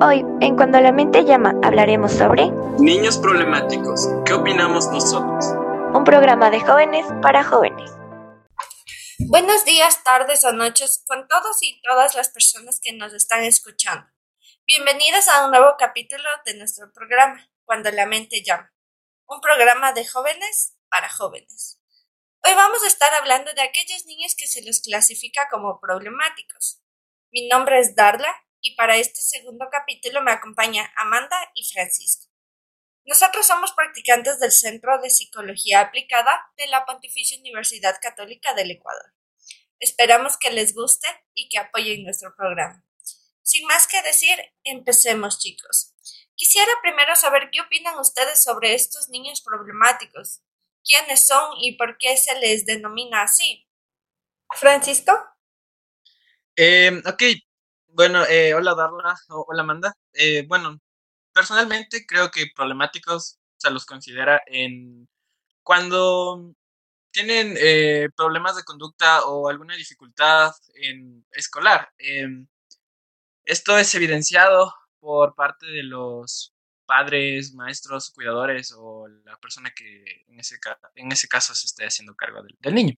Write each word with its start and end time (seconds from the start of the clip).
Hoy, 0.00 0.24
en 0.40 0.54
Cuando 0.54 0.80
la 0.80 0.92
mente 0.92 1.24
llama, 1.24 1.54
hablaremos 1.60 2.12
sobre 2.12 2.52
Niños 2.78 3.18
problemáticos. 3.18 4.06
¿Qué 4.24 4.32
opinamos 4.32 4.86
nosotros? 4.92 5.44
un 5.92 6.04
programa 6.04 6.50
de 6.50 6.60
jóvenes 6.60 7.04
para 7.20 7.42
jóvenes. 7.42 7.90
Buenos 9.18 9.64
días, 9.64 10.04
tardes 10.04 10.44
o 10.44 10.52
noches 10.52 11.02
con 11.04 11.26
todos 11.26 11.56
y 11.62 11.82
todas 11.82 12.14
las 12.14 12.28
personas 12.28 12.78
que 12.80 12.92
nos 12.92 13.12
están 13.12 13.42
escuchando. 13.42 14.06
Bienvenidos 14.64 15.26
a 15.26 15.46
un 15.46 15.50
nuevo 15.50 15.74
capítulo 15.76 16.28
de 16.44 16.54
nuestro 16.54 16.92
programa, 16.92 17.50
Cuando 17.64 17.90
la 17.90 18.06
mente 18.06 18.44
llama, 18.44 18.72
un 19.26 19.40
programa 19.40 19.92
de 19.94 20.06
jóvenes 20.06 20.76
para 20.88 21.08
jóvenes. 21.08 21.80
Hoy 22.44 22.54
vamos 22.54 22.84
a 22.84 22.86
estar 22.86 23.12
hablando 23.14 23.52
de 23.52 23.62
aquellos 23.62 24.06
niños 24.06 24.36
que 24.38 24.46
se 24.46 24.64
los 24.64 24.80
clasifica 24.80 25.48
como 25.50 25.80
problemáticos. 25.80 26.80
Mi 27.32 27.48
nombre 27.48 27.80
es 27.80 27.96
Darla 27.96 28.32
y 28.60 28.74
para 28.76 28.96
este 28.96 29.20
segundo 29.20 29.68
capítulo 29.70 30.22
me 30.22 30.32
acompaña 30.32 30.92
Amanda 30.96 31.36
y 31.54 31.64
Francisco. 31.64 32.26
Nosotros 33.04 33.46
somos 33.46 33.72
practicantes 33.72 34.38
del 34.38 34.52
Centro 34.52 35.00
de 35.00 35.08
Psicología 35.08 35.80
Aplicada 35.80 36.52
de 36.56 36.66
la 36.66 36.84
Pontificia 36.84 37.38
Universidad 37.38 37.96
Católica 38.02 38.52
del 38.54 38.70
Ecuador. 38.72 39.14
Esperamos 39.80 40.36
que 40.36 40.50
les 40.50 40.74
guste 40.74 41.08
y 41.32 41.48
que 41.48 41.58
apoyen 41.58 42.04
nuestro 42.04 42.34
programa. 42.36 42.84
Sin 43.42 43.66
más 43.66 43.86
que 43.86 44.02
decir, 44.02 44.36
empecemos 44.62 45.38
chicos. 45.38 45.94
Quisiera 46.34 46.70
primero 46.82 47.16
saber 47.16 47.48
qué 47.50 47.62
opinan 47.62 47.98
ustedes 47.98 48.42
sobre 48.42 48.74
estos 48.74 49.08
niños 49.08 49.40
problemáticos. 49.40 50.42
¿Quiénes 50.84 51.26
son 51.26 51.54
y 51.60 51.76
por 51.76 51.96
qué 51.96 52.16
se 52.16 52.38
les 52.40 52.66
denomina 52.66 53.22
así? 53.22 53.66
Francisco. 54.54 55.12
Eh, 56.56 57.00
ok, 57.06 57.22
bueno, 57.98 58.24
eh, 58.26 58.54
hola 58.54 58.76
Darla, 58.76 59.16
hola 59.28 59.62
Amanda. 59.62 59.92
Eh, 60.12 60.44
bueno, 60.46 60.78
personalmente 61.32 62.06
creo 62.06 62.30
que 62.30 62.46
problemáticos 62.54 63.40
se 63.56 63.70
los 63.72 63.84
considera 63.86 64.40
en 64.46 65.08
cuando 65.64 66.54
tienen 67.10 67.56
eh, 67.58 68.08
problemas 68.16 68.54
de 68.54 68.62
conducta 68.62 69.26
o 69.26 69.48
alguna 69.48 69.74
dificultad 69.74 70.52
en 70.74 71.26
escolar. 71.32 71.90
Em, 71.98 72.46
esto 73.44 73.76
es 73.76 73.92
evidenciado 73.96 74.72
por 75.00 75.34
parte 75.34 75.66
de 75.66 75.82
los 75.82 76.54
padres, 76.86 77.52
maestros, 77.52 78.12
cuidadores 78.12 78.72
o 78.76 79.08
la 79.24 79.36
persona 79.40 79.72
que 79.74 80.22
en 80.28 80.38
ese, 80.38 80.60
en 80.94 81.10
ese 81.10 81.26
caso 81.26 81.52
se 81.52 81.66
esté 81.66 81.84
haciendo 81.84 82.14
cargo 82.14 82.44
del, 82.60 82.74
niño. 82.74 82.94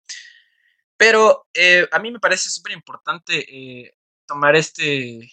Pero 0.98 1.46
eh, 1.55 1.89
a 1.91 1.98
mí 2.00 2.11
me 2.11 2.20
parece 2.20 2.50
súper 2.50 2.72
importante 2.72 3.94
tomar 4.31 4.55
este, 4.55 5.28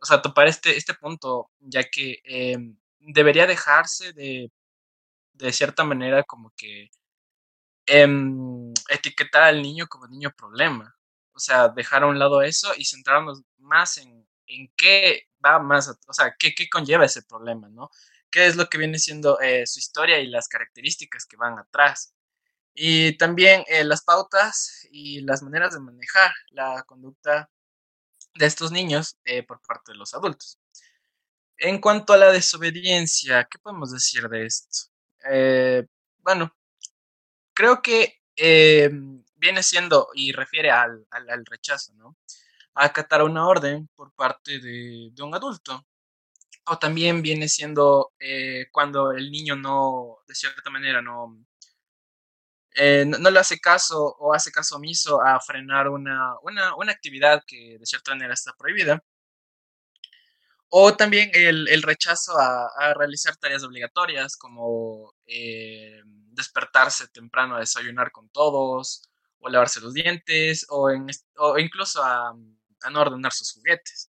o 0.00 0.06
sea, 0.06 0.22
topar 0.22 0.46
este, 0.48 0.76
este 0.76 0.94
punto, 0.94 1.50
ya 1.58 1.82
que 1.84 2.20
em, 2.24 2.78
debería 3.00 3.46
dejarse 3.46 4.12
de, 4.12 4.52
de 5.34 5.52
cierta 5.52 5.82
manera 5.84 6.22
como 6.24 6.52
que 6.56 6.90
em, 7.86 8.72
etiquetar 8.88 9.42
al 9.44 9.62
niño 9.62 9.86
como 9.88 10.06
niño 10.08 10.30
problema. 10.36 10.96
O 11.34 11.40
sea, 11.40 11.68
dejar 11.68 12.04
a 12.04 12.06
un 12.06 12.18
lado 12.20 12.42
eso 12.42 12.72
y 12.76 12.84
centrarnos 12.84 13.42
más 13.58 13.98
en, 13.98 14.28
en 14.46 14.72
qué 14.76 15.28
va 15.44 15.58
más, 15.58 15.88
o 16.06 16.12
sea, 16.12 16.36
qué, 16.38 16.54
qué 16.54 16.68
conlleva 16.70 17.06
ese 17.06 17.22
problema, 17.22 17.68
¿no? 17.68 17.90
¿Qué 18.30 18.46
es 18.46 18.56
lo 18.56 18.68
que 18.68 18.78
viene 18.78 18.98
siendo 18.98 19.40
eh, 19.40 19.66
su 19.66 19.80
historia 19.80 20.20
y 20.20 20.28
las 20.28 20.48
características 20.48 21.26
que 21.26 21.36
van 21.36 21.58
atrás? 21.58 22.14
Y 22.74 23.16
también 23.18 23.64
eh, 23.68 23.84
las 23.84 24.02
pautas 24.04 24.86
y 24.92 25.22
las 25.22 25.42
maneras 25.42 25.74
de 25.74 25.80
manejar 25.80 26.32
la 26.50 26.84
conducta 26.84 27.50
de 28.34 28.46
estos 28.46 28.72
niños 28.72 29.16
eh, 29.24 29.42
por 29.42 29.60
parte 29.60 29.92
de 29.92 29.98
los 29.98 30.14
adultos. 30.14 30.58
En 31.58 31.80
cuanto 31.80 32.12
a 32.12 32.16
la 32.16 32.32
desobediencia, 32.32 33.46
¿qué 33.50 33.58
podemos 33.58 33.92
decir 33.92 34.28
de 34.28 34.46
esto? 34.46 34.90
Eh, 35.30 35.86
bueno, 36.18 36.56
creo 37.52 37.82
que 37.82 38.22
eh, 38.36 38.90
viene 39.36 39.62
siendo 39.62 40.08
y 40.14 40.32
refiere 40.32 40.70
al, 40.70 41.06
al, 41.10 41.44
rechazo, 41.46 41.92
¿no? 41.94 42.16
A 42.74 42.86
acatar 42.86 43.22
una 43.22 43.46
orden 43.46 43.88
por 43.94 44.12
parte 44.14 44.58
de, 44.60 45.10
de 45.12 45.22
un 45.22 45.34
adulto. 45.34 45.86
O 46.66 46.78
también 46.78 47.22
viene 47.22 47.48
siendo 47.48 48.12
cuando 48.70 49.12
el 49.12 49.30
niño 49.30 49.56
no, 49.56 50.18
de 50.28 50.34
cierta 50.34 50.70
manera, 50.70 51.02
no, 51.02 51.36
eh, 52.74 53.04
no, 53.06 53.18
no 53.18 53.30
le 53.30 53.40
hace 53.40 53.58
caso 53.58 54.16
o 54.18 54.32
hace 54.34 54.50
caso 54.50 54.76
omiso 54.76 55.20
a 55.22 55.40
frenar 55.40 55.88
una, 55.88 56.34
una, 56.42 56.74
una 56.76 56.92
actividad 56.92 57.42
que 57.46 57.78
de 57.78 57.86
cierta 57.86 58.12
manera 58.12 58.34
está 58.34 58.52
prohibida. 58.56 59.02
O 60.68 60.96
también 60.96 61.30
el, 61.34 61.66
el 61.68 61.82
rechazo 61.82 62.38
a, 62.38 62.68
a 62.78 62.94
realizar 62.94 63.36
tareas 63.36 63.64
obligatorias 63.64 64.36
como 64.36 65.14
eh, 65.26 66.00
despertarse 66.04 67.08
temprano 67.08 67.56
a 67.56 67.60
desayunar 67.60 68.12
con 68.12 68.28
todos, 68.30 69.02
o 69.40 69.48
lavarse 69.48 69.80
los 69.80 69.94
dientes, 69.94 70.66
o, 70.68 70.90
en, 70.90 71.06
o 71.38 71.58
incluso 71.58 72.04
a, 72.04 72.28
a 72.82 72.90
no 72.90 73.00
ordenar 73.00 73.32
sus 73.32 73.52
juguetes. 73.52 74.10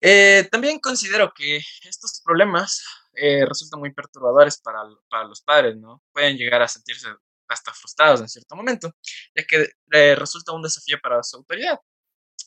Eh, 0.00 0.48
también 0.50 0.80
considero 0.80 1.32
que 1.32 1.60
estos 1.84 2.20
problemas 2.24 2.82
eh, 3.14 3.44
resultan 3.46 3.80
muy 3.80 3.92
perturbadores 3.92 4.58
para, 4.60 4.80
para 5.08 5.24
los 5.24 5.42
padres, 5.42 5.76
¿no? 5.76 6.02
Pueden 6.12 6.36
llegar 6.36 6.62
a 6.62 6.68
sentirse 6.68 7.08
hasta 7.48 7.72
frustrados 7.74 8.20
en 8.20 8.28
cierto 8.28 8.56
momento, 8.56 8.92
ya 9.36 9.44
que 9.44 9.68
eh, 9.92 10.14
resulta 10.16 10.52
un 10.52 10.62
desafío 10.62 10.98
para 11.02 11.22
su 11.22 11.36
autoridad 11.36 11.78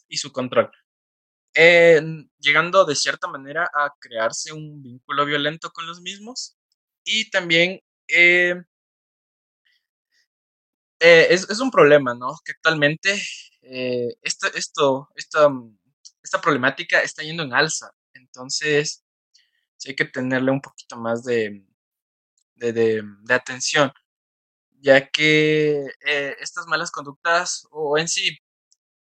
y 0.10 0.18
su 0.18 0.32
control 0.32 0.72
eh, 1.56 2.02
llegando 2.40 2.86
de 2.86 2.96
cierta 2.96 3.28
manera 3.28 3.70
a 3.74 3.94
crearse 4.00 4.54
un 4.54 4.84
vínculo 4.84 5.26
violento 5.26 5.72
con 5.72 5.88
los 5.88 6.02
mismos 6.02 6.58
y 7.04 7.30
también 7.30 7.80
eh, 8.10 8.56
eh, 11.00 11.28
es, 11.30 11.50
es 11.50 11.60
un 11.60 11.72
problema, 11.72 12.14
¿no? 12.14 12.34
Que 12.44 12.52
actualmente 12.54 13.22
eh, 13.62 14.10
esto, 14.22 14.48
esto, 14.54 15.10
esta, 15.16 15.50
esta 16.24 16.42
problemática 16.42 17.02
está 17.02 17.24
yendo 17.24 17.44
en 17.44 17.54
alza, 17.54 17.92
entonces 18.14 19.05
sí 19.78 19.90
hay 19.92 19.96
que 19.96 20.06
tenerle 20.06 20.52
un 20.52 20.62
poquito 20.62 20.98
más 20.98 21.24
de, 21.24 21.66
de, 22.56 22.74
de- 22.74 23.04
atención, 23.36 23.92
ya 24.82 25.10
que 25.10 25.86
eh, 26.06 26.36
estas 26.40 26.68
malas 26.68 26.92
conductas 26.92 27.68
o 27.72 27.98
en 27.98 28.08
sí 28.08 28.38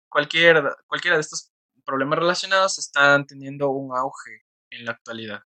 cualquier, 0.09 0.63
cualquiera 0.87 1.17
de 1.17 1.21
estos 1.21 1.51
problemas 1.85 2.19
relacionados 2.19 2.79
están 2.79 3.27
teniendo 3.27 3.69
un 3.71 3.95
auge 3.97 4.43
en 4.71 4.85
la 4.85 4.93
actualidad. 4.93 5.41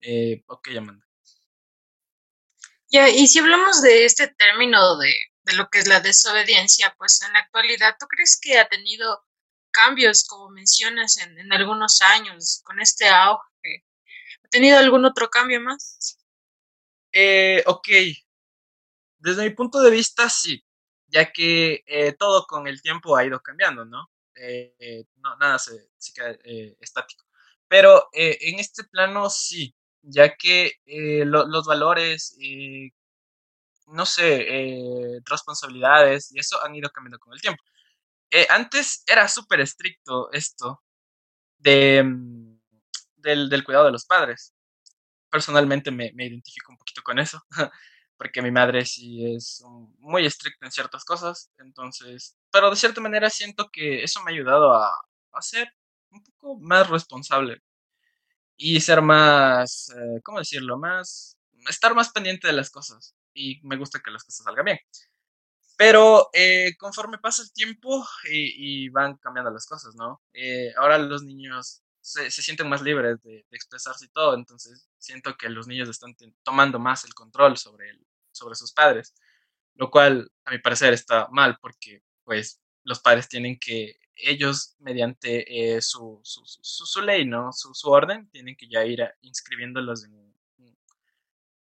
Eh, 0.00 0.42
ok, 0.48 0.68
Amanda. 0.76 1.06
Ya, 2.90 3.08
y 3.08 3.26
si 3.28 3.38
hablamos 3.38 3.82
de 3.82 4.04
este 4.04 4.28
término 4.28 4.96
de, 4.98 5.14
de 5.44 5.52
lo 5.54 5.68
que 5.70 5.78
es 5.78 5.86
la 5.88 6.00
desobediencia, 6.00 6.94
pues 6.98 7.20
en 7.22 7.32
la 7.32 7.40
actualidad, 7.40 7.96
¿tú 7.98 8.06
crees 8.06 8.38
que 8.40 8.58
ha 8.58 8.68
tenido 8.68 9.24
cambios, 9.70 10.24
como 10.26 10.50
mencionas, 10.50 11.18
en, 11.18 11.38
en 11.38 11.52
algunos 11.52 12.00
años 12.02 12.62
con 12.64 12.80
este 12.80 13.08
auge? 13.08 13.84
¿Ha 14.48 14.50
tenido 14.50 14.78
algún 14.78 15.04
otro 15.06 15.30
cambio 15.30 15.58
más? 15.60 16.18
Eh, 17.12 17.62
ok, 17.66 17.88
desde 19.18 19.44
mi 19.44 19.50
punto 19.50 19.80
de 19.80 19.90
vista, 19.90 20.28
sí, 20.28 20.64
ya 21.06 21.32
que 21.32 21.82
eh, 21.86 22.12
todo 22.18 22.46
con 22.46 22.66
el 22.66 22.80
tiempo 22.82 23.16
ha 23.16 23.24
ido 23.24 23.40
cambiando, 23.40 23.84
¿no? 23.84 24.10
Eh, 24.34 24.74
eh, 24.78 25.04
no 25.16 25.36
nada 25.36 25.58
se, 25.58 25.90
se 25.96 26.12
queda 26.12 26.30
eh, 26.44 26.76
estático. 26.80 27.24
Pero 27.68 28.08
eh, 28.12 28.38
en 28.42 28.58
este 28.60 28.84
plano, 28.84 29.28
sí, 29.30 29.74
ya 30.02 30.34
que 30.36 30.72
lo- 31.26 31.46
los 31.46 31.66
valores, 31.66 32.36
no 33.86 34.04
sé, 34.06 35.20
responsabilidades 35.24 36.32
y 36.32 36.38
eso 36.38 36.62
han 36.62 36.74
ido 36.74 36.90
cambiando 36.90 37.18
con 37.18 37.32
el 37.32 37.40
tiempo. 37.40 37.62
Antes 38.50 39.04
era 39.06 39.28
súper 39.28 39.60
estricto 39.60 40.30
esto 40.32 40.82
de, 41.58 42.02
mm, 42.04 42.47
del, 43.18 43.48
del 43.48 43.64
cuidado 43.64 43.86
de 43.86 43.92
los 43.92 44.06
padres. 44.06 44.54
Personalmente 45.30 45.90
me, 45.90 46.12
me 46.14 46.26
identifico 46.26 46.72
un 46.72 46.78
poquito 46.78 47.02
con 47.02 47.18
eso, 47.18 47.42
porque 48.18 48.42
mi 48.42 48.50
madre 48.50 48.84
sí 48.86 49.34
es 49.34 49.62
muy 49.98 50.26
estricta 50.26 50.66
en 50.66 50.72
ciertas 50.72 51.04
cosas, 51.04 51.50
entonces, 51.58 52.36
pero 52.52 52.70
de 52.70 52.76
cierta 52.76 53.00
manera 53.02 53.30
siento 53.30 53.68
que 53.72 54.02
eso 54.04 54.22
me 54.22 54.32
ha 54.32 54.34
ayudado 54.34 54.74
a, 54.74 54.88
a 55.32 55.42
ser 55.42 55.68
un 56.10 56.24
poco 56.24 56.58
más 56.60 56.88
responsable 56.90 57.62
y 58.56 58.80
ser 58.80 59.02
más, 59.02 59.90
eh, 59.90 60.20
¿cómo 60.24 60.38
decirlo? 60.40 60.78
Más, 60.78 61.38
estar 61.68 61.94
más 61.94 62.10
pendiente 62.10 62.46
de 62.48 62.52
las 62.54 62.70
cosas 62.70 63.14
y 63.34 63.60
me 63.62 63.76
gusta 63.76 64.00
que 64.00 64.10
las 64.10 64.24
cosas 64.24 64.44
salgan 64.44 64.64
bien. 64.64 64.78
Pero 65.76 66.28
eh, 66.32 66.76
conforme 66.78 67.18
pasa 67.18 67.42
el 67.42 67.52
tiempo 67.52 68.04
y, 68.30 68.86
y 68.86 68.88
van 68.88 69.16
cambiando 69.18 69.50
las 69.52 69.66
cosas, 69.66 69.94
¿no? 69.94 70.20
Eh, 70.32 70.72
ahora 70.76 70.98
los 70.98 71.22
niños 71.22 71.82
se, 72.08 72.30
sienten 72.30 72.68
más 72.68 72.80
libres 72.80 73.22
de, 73.22 73.44
expresarse 73.50 74.06
y 74.06 74.08
todo, 74.08 74.34
entonces 74.34 74.88
siento 74.98 75.36
que 75.36 75.50
los 75.50 75.66
niños 75.66 75.88
están 75.88 76.16
tomando 76.42 76.78
más 76.78 77.04
el 77.04 77.12
control 77.12 77.58
sobre, 77.58 77.98
sobre 78.32 78.54
sus 78.54 78.72
padres, 78.72 79.14
lo 79.74 79.90
cual 79.90 80.30
a 80.44 80.50
mi 80.50 80.58
parecer 80.58 80.94
está 80.94 81.28
mal 81.30 81.58
porque 81.60 82.02
pues 82.24 82.60
los 82.82 83.00
padres 83.00 83.28
tienen 83.28 83.58
que 83.58 84.00
ellos 84.16 84.74
mediante 84.78 85.76
eh, 85.76 85.82
su, 85.82 86.20
su, 86.24 86.42
su, 86.44 87.02
ley, 87.02 87.24
¿no? 87.24 87.52
Su, 87.52 87.88
orden, 87.90 88.28
tienen 88.30 88.56
que 88.56 88.68
ya 88.68 88.84
ir 88.84 89.06
inscribiéndolos 89.20 90.04
en, 90.04 90.34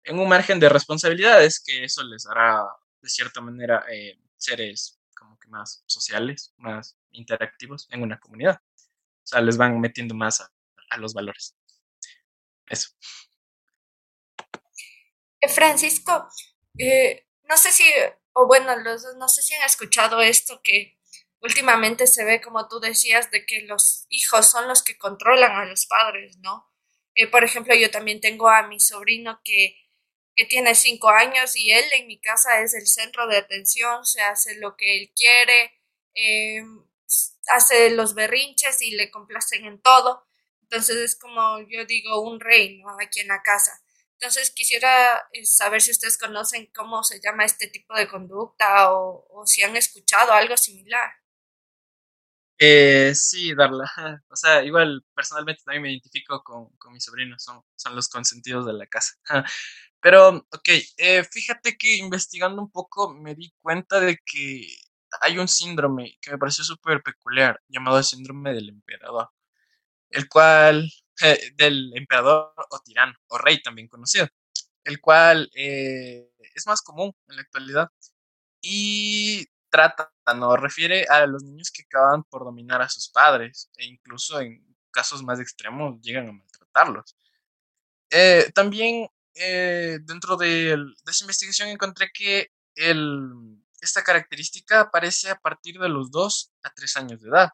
en, 0.05 0.19
un 0.19 0.29
margen 0.29 0.59
de 0.59 0.69
responsabilidades, 0.69 1.63
que 1.65 1.85
eso 1.85 2.03
les 2.03 2.27
hará, 2.27 2.65
de 3.01 3.09
cierta 3.09 3.41
manera, 3.41 3.85
eh, 3.93 4.19
seres 4.39 4.99
como 5.15 5.39
que 5.39 5.49
más 5.49 5.85
sociales, 5.87 6.53
más 6.57 6.97
interactivos 7.13 7.87
en 7.91 8.03
una 8.03 8.19
comunidad. 8.19 8.61
O 9.25 9.27
sea, 9.27 9.41
les 9.41 9.57
van 9.57 9.81
metiendo 9.81 10.15
más 10.15 10.41
a, 10.41 10.51
los 10.99 11.15
valores. 11.15 11.57
Eso. 12.67 12.91
Eh, 15.41 15.49
Francisco, 15.49 16.29
eh, 16.79 17.27
no 17.45 17.57
sé 17.57 17.73
si, 17.73 17.85
o 18.35 18.47
bueno, 18.47 18.77
los, 18.77 19.05
no 19.17 19.29
sé 19.29 19.43
si 19.43 19.55
han 19.55 19.65
escuchado 19.65 20.21
esto 20.21 20.61
que 20.63 20.99
últimamente 21.41 22.07
se 22.07 22.25
ve, 22.25 22.41
como 22.41 22.69
tú 22.69 22.79
decías, 22.81 23.31
de 23.31 23.45
que 23.45 23.63
los 23.63 24.07
hijos 24.09 24.51
son 24.51 24.69
los 24.69 24.83
que 24.83 24.97
controlan 24.97 25.53
a 25.53 25.65
los 25.65 25.87
padres, 25.87 26.39
¿no? 26.39 26.71
Eh, 27.15 27.27
por 27.27 27.45
ejemplo, 27.45 27.75
yo 27.75 27.91
también 27.91 28.21
tengo 28.21 28.49
a 28.49 28.67
mi 28.69 28.81
sobrino 28.81 29.41
que, 29.45 29.77
que 30.37 30.47
tiene 30.47 30.75
cinco 30.75 31.11
años 31.11 31.57
y 31.57 31.73
él 31.73 31.85
en 31.93 32.07
mi 32.07 32.21
casa 32.21 32.61
es 32.63 32.75
el 32.75 32.87
centro 32.87 33.27
de 33.27 33.37
atención, 33.39 34.05
se 34.07 34.23
hace 34.23 34.57
lo 34.59 34.77
que 34.77 34.97
él 34.99 35.13
quiere, 35.15 35.73
em, 36.15 36.85
hace 37.49 37.91
los 37.91 38.15
berrinches 38.15 38.83
y 38.83 38.93
le 38.93 39.11
complacen 39.11 39.65
en 39.65 39.81
todo. 39.81 40.27
Entonces 40.63 40.97
es 40.97 41.19
como 41.19 41.61
yo 41.69 41.85
digo, 41.87 42.21
un 42.23 42.41
rey, 42.41 42.79
¿no? 42.79 42.97
Aquí 43.01 43.21
en 43.21 43.29
la 43.29 43.43
casa. 43.43 43.73
Entonces 44.15 44.53
quisiera 44.55 45.21
eh, 45.33 45.45
saber 45.45 45.83
si 45.83 45.91
ustedes 45.91 46.17
conocen 46.17 46.71
cómo 46.75 47.03
se 47.03 47.21
llama 47.21 47.45
este 47.45 47.67
tipo 47.67 47.95
de 47.95 48.09
conducta 48.09 48.93
o, 48.93 49.43
si 49.47 49.63
han 49.63 49.77
escuchado 49.77 50.33
algo 50.33 50.57
similar. 50.57 51.11
Eh, 52.59 53.13
sí, 53.17 53.55
Darla. 53.55 53.91
O 54.31 54.37
sea, 54.37 54.63
igual 54.63 55.05
personalmente 55.15 55.63
también 55.65 55.83
me 55.83 55.91
identifico 55.91 56.43
con, 56.45 56.69
con 56.77 56.93
mis 56.93 57.05
sobrinos, 57.05 57.43
son, 57.43 57.63
son 57.75 57.97
los 57.97 58.09
consentidos 58.09 58.65
de 58.67 58.75
la 58.75 58.87
casa. 58.87 59.15
Pero, 60.01 60.29
ok, 60.51 60.69
eh, 60.99 61.25
fíjate 61.25 61.77
que 61.77 61.97
investigando 61.97 62.61
un 62.61 62.71
poco 62.71 63.15
me 63.15 63.35
di 63.37 63.53
cuenta 63.61 64.01
de 64.01 64.19
que 64.25 64.67
hay 65.21 65.39
un 65.39 65.49
síndrome 65.49 66.19
que 66.21 66.31
me 66.33 66.39
pareció 66.39 66.65
súper 66.65 67.03
peculiar, 67.03 67.61
llamado 67.69 67.99
el 67.99 68.05
síndrome 68.05 68.53
del 68.55 68.69
emperador, 68.71 69.31
el 70.11 70.29
cual, 70.29 70.91
eh, 71.23 71.53
del 71.57 71.93
emperador 71.97 72.55
o 72.71 72.81
tirano, 72.81 73.15
o 73.29 73.39
rey 73.39 73.63
también 73.63 73.89
conocido, 73.89 74.29
el 74.85 75.01
cual 75.01 75.51
eh, 75.55 76.31
es 76.55 76.67
más 76.67 76.83
común 76.83 77.15
en 77.29 77.37
la 77.37 77.43
actualidad. 77.43 77.89
Y 78.63 79.47
trata, 79.71 80.13
no 80.37 80.57
refiere 80.57 81.07
a 81.09 81.27
los 81.27 81.43
niños 81.43 81.71
que 81.71 81.83
acaban 81.83 82.25
por 82.25 82.45
dominar 82.45 82.83
a 82.83 82.89
sus 82.89 83.09
padres 83.11 83.71
e 83.77 83.87
incluso 83.87 84.41
en 84.41 84.65
casos 84.93 85.23
más 85.23 85.41
extremos 85.41 86.01
llegan 86.03 86.29
a 86.29 86.33
maltratarlos. 86.33 87.17
Eh, 88.11 88.51
también 88.55 89.09
eh, 89.35 89.99
dentro 90.03 90.37
de, 90.37 90.77
esa 91.07 91.25
investigación 91.25 91.69
encontré 91.69 92.11
que 92.13 92.49
el, 92.75 93.62
esta 93.83 94.03
característica 94.03 94.81
aparece 94.81 95.31
a 95.31 95.37
partir 95.37 95.79
de 95.79 95.89
los 95.89 96.11
2 96.11 96.53
a 96.63 96.71
3 96.71 96.97
años 96.97 97.21
de 97.21 97.29
edad. 97.29 97.51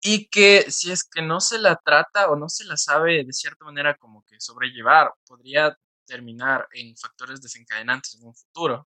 Y 0.00 0.28
que 0.28 0.70
si 0.70 0.90
es 0.92 1.04
que 1.04 1.22
no 1.22 1.40
se 1.40 1.58
la 1.58 1.76
trata 1.76 2.28
o 2.28 2.36
no 2.36 2.48
se 2.48 2.64
la 2.64 2.76
sabe 2.76 3.24
de 3.24 3.32
cierta 3.32 3.64
manera 3.64 3.96
como 3.96 4.24
que 4.24 4.40
sobrellevar, 4.40 5.12
podría 5.26 5.76
terminar 6.06 6.68
en 6.72 6.96
factores 6.96 7.40
desencadenantes 7.40 8.16
en 8.16 8.26
un 8.26 8.34
futuro 8.34 8.88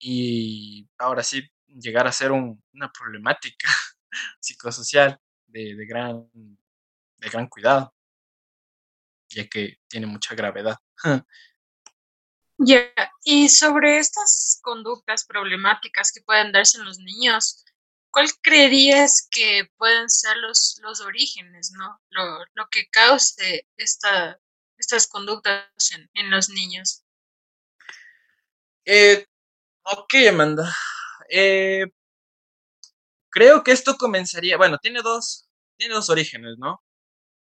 y 0.00 0.88
ahora 0.98 1.22
sí 1.22 1.42
llegar 1.66 2.06
a 2.06 2.12
ser 2.12 2.32
una 2.32 2.90
problemática 2.90 3.68
psicosocial 4.40 5.20
de, 5.46 5.76
de, 5.76 5.86
gran, 5.86 6.28
de 6.32 7.28
gran 7.28 7.46
cuidado, 7.46 7.94
ya 9.28 9.46
que 9.46 9.78
tiene 9.86 10.06
mucha 10.06 10.34
gravedad. 10.34 10.76
Ya, 12.62 12.92
y 13.24 13.48
sobre 13.48 13.98
estas 13.98 14.60
conductas 14.62 15.24
problemáticas 15.24 16.12
que 16.12 16.20
pueden 16.20 16.52
darse 16.52 16.76
en 16.78 16.84
los 16.84 16.98
niños, 16.98 17.64
¿cuál 18.10 18.28
creerías 18.42 19.26
que 19.30 19.70
pueden 19.78 20.10
ser 20.10 20.36
los, 20.36 20.78
los 20.82 21.00
orígenes, 21.00 21.72
¿no? 21.72 22.00
Lo, 22.10 22.44
lo 22.54 22.68
que 22.70 22.88
cause 22.90 23.66
esta, 23.78 24.38
estas 24.76 25.06
conductas 25.08 25.64
en, 25.94 26.10
en 26.14 26.30
los 26.30 26.50
niños. 26.50 27.02
Eh, 28.84 29.24
Ok, 29.84 30.14
Amanda. 30.28 30.72
Eh, 31.30 31.86
creo 33.30 33.62
que 33.62 33.72
esto 33.72 33.96
comenzaría, 33.96 34.56
bueno, 34.56 34.78
tiene 34.78 35.00
dos, 35.02 35.48
tiene 35.76 35.94
dos 35.94 36.10
orígenes, 36.10 36.56
¿no? 36.58 36.82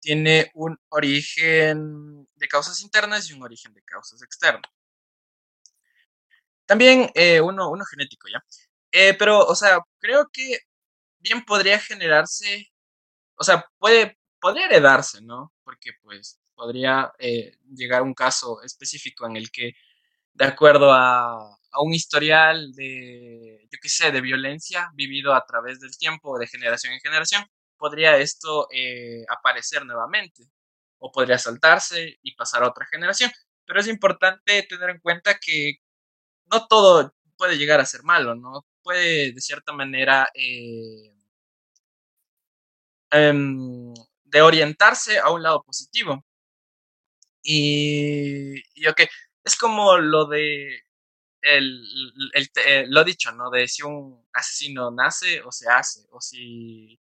Tiene 0.01 0.51
un 0.55 0.77
origen 0.89 2.27
de 2.35 2.47
causas 2.47 2.81
internas 2.81 3.29
y 3.29 3.33
un 3.33 3.43
origen 3.43 3.73
de 3.73 3.83
causas 3.83 4.21
externas. 4.23 4.71
También 6.69 7.09
eh, 7.15 7.41
uno, 7.41 7.71
uno 7.71 7.83
genético, 7.85 8.27
¿ya? 8.29 8.43
Eh, 8.91 9.15
pero, 9.17 9.39
o 9.39 9.55
sea, 9.55 9.79
creo 9.99 10.27
que 10.31 10.59
bien 11.19 11.43
podría 11.45 11.79
generarse, 11.79 12.67
o 13.37 13.43
sea, 13.43 13.65
puede, 13.79 14.17
podría 14.41 14.67
heredarse, 14.67 15.21
¿no? 15.23 15.53
Porque 15.63 15.91
pues 16.03 16.39
podría 16.55 17.11
llegar 17.75 18.03
un 18.03 18.13
caso 18.13 18.61
específico 18.63 19.27
en 19.27 19.37
el 19.37 19.51
que, 19.51 19.73
de 20.33 20.45
acuerdo 20.45 20.93
a, 20.93 21.33
a 21.71 21.81
un 21.81 21.93
historial 21.93 22.73
de, 22.73 23.67
yo 23.71 23.79
qué 23.81 23.89
sé, 23.89 24.11
de 24.11 24.21
violencia 24.21 24.89
vivido 24.93 25.33
a 25.33 25.45
través 25.45 25.79
del 25.79 25.97
tiempo, 25.97 26.37
de 26.39 26.47
generación 26.47 26.93
en 26.93 26.99
generación, 27.01 27.45
podría 27.77 28.17
esto 28.17 28.67
eh, 28.73 29.23
aparecer 29.29 29.85
nuevamente 29.85 30.43
o 30.99 31.11
podría 31.11 31.37
saltarse 31.39 32.17
y 32.21 32.35
pasar 32.35 32.63
a 32.63 32.69
otra 32.69 32.85
generación. 32.91 33.31
Pero 33.65 33.79
es 33.79 33.87
importante 33.87 34.63
tener 34.63 34.89
en 34.91 34.99
cuenta 34.99 35.37
que 35.39 35.75
no 36.51 36.67
todo 36.67 37.13
puede 37.37 37.57
llegar 37.57 37.79
a 37.79 37.85
ser 37.85 38.03
malo, 38.03 38.35
¿no? 38.35 38.65
Puede, 38.83 39.33
de 39.33 39.41
cierta 39.41 39.73
manera, 39.73 40.29
eh, 40.33 41.13
em, 43.11 43.93
de 44.25 44.41
orientarse 44.41 45.19
a 45.19 45.29
un 45.31 45.43
lado 45.43 45.63
positivo. 45.63 46.23
Y, 47.43 48.55
y 48.75 48.87
ok, 48.87 49.01
es 49.43 49.55
como 49.57 49.97
lo 49.97 50.25
de 50.27 50.81
el, 51.41 51.83
lo 52.89 53.03
dicho, 53.03 53.31
¿no? 53.31 53.49
De 53.49 53.67
si 53.67 53.83
un 53.83 54.25
asesino 54.33 54.91
nace 54.91 55.41
o 55.43 55.51
se 55.51 55.69
hace, 55.69 56.01
o 56.11 56.21
si, 56.21 56.99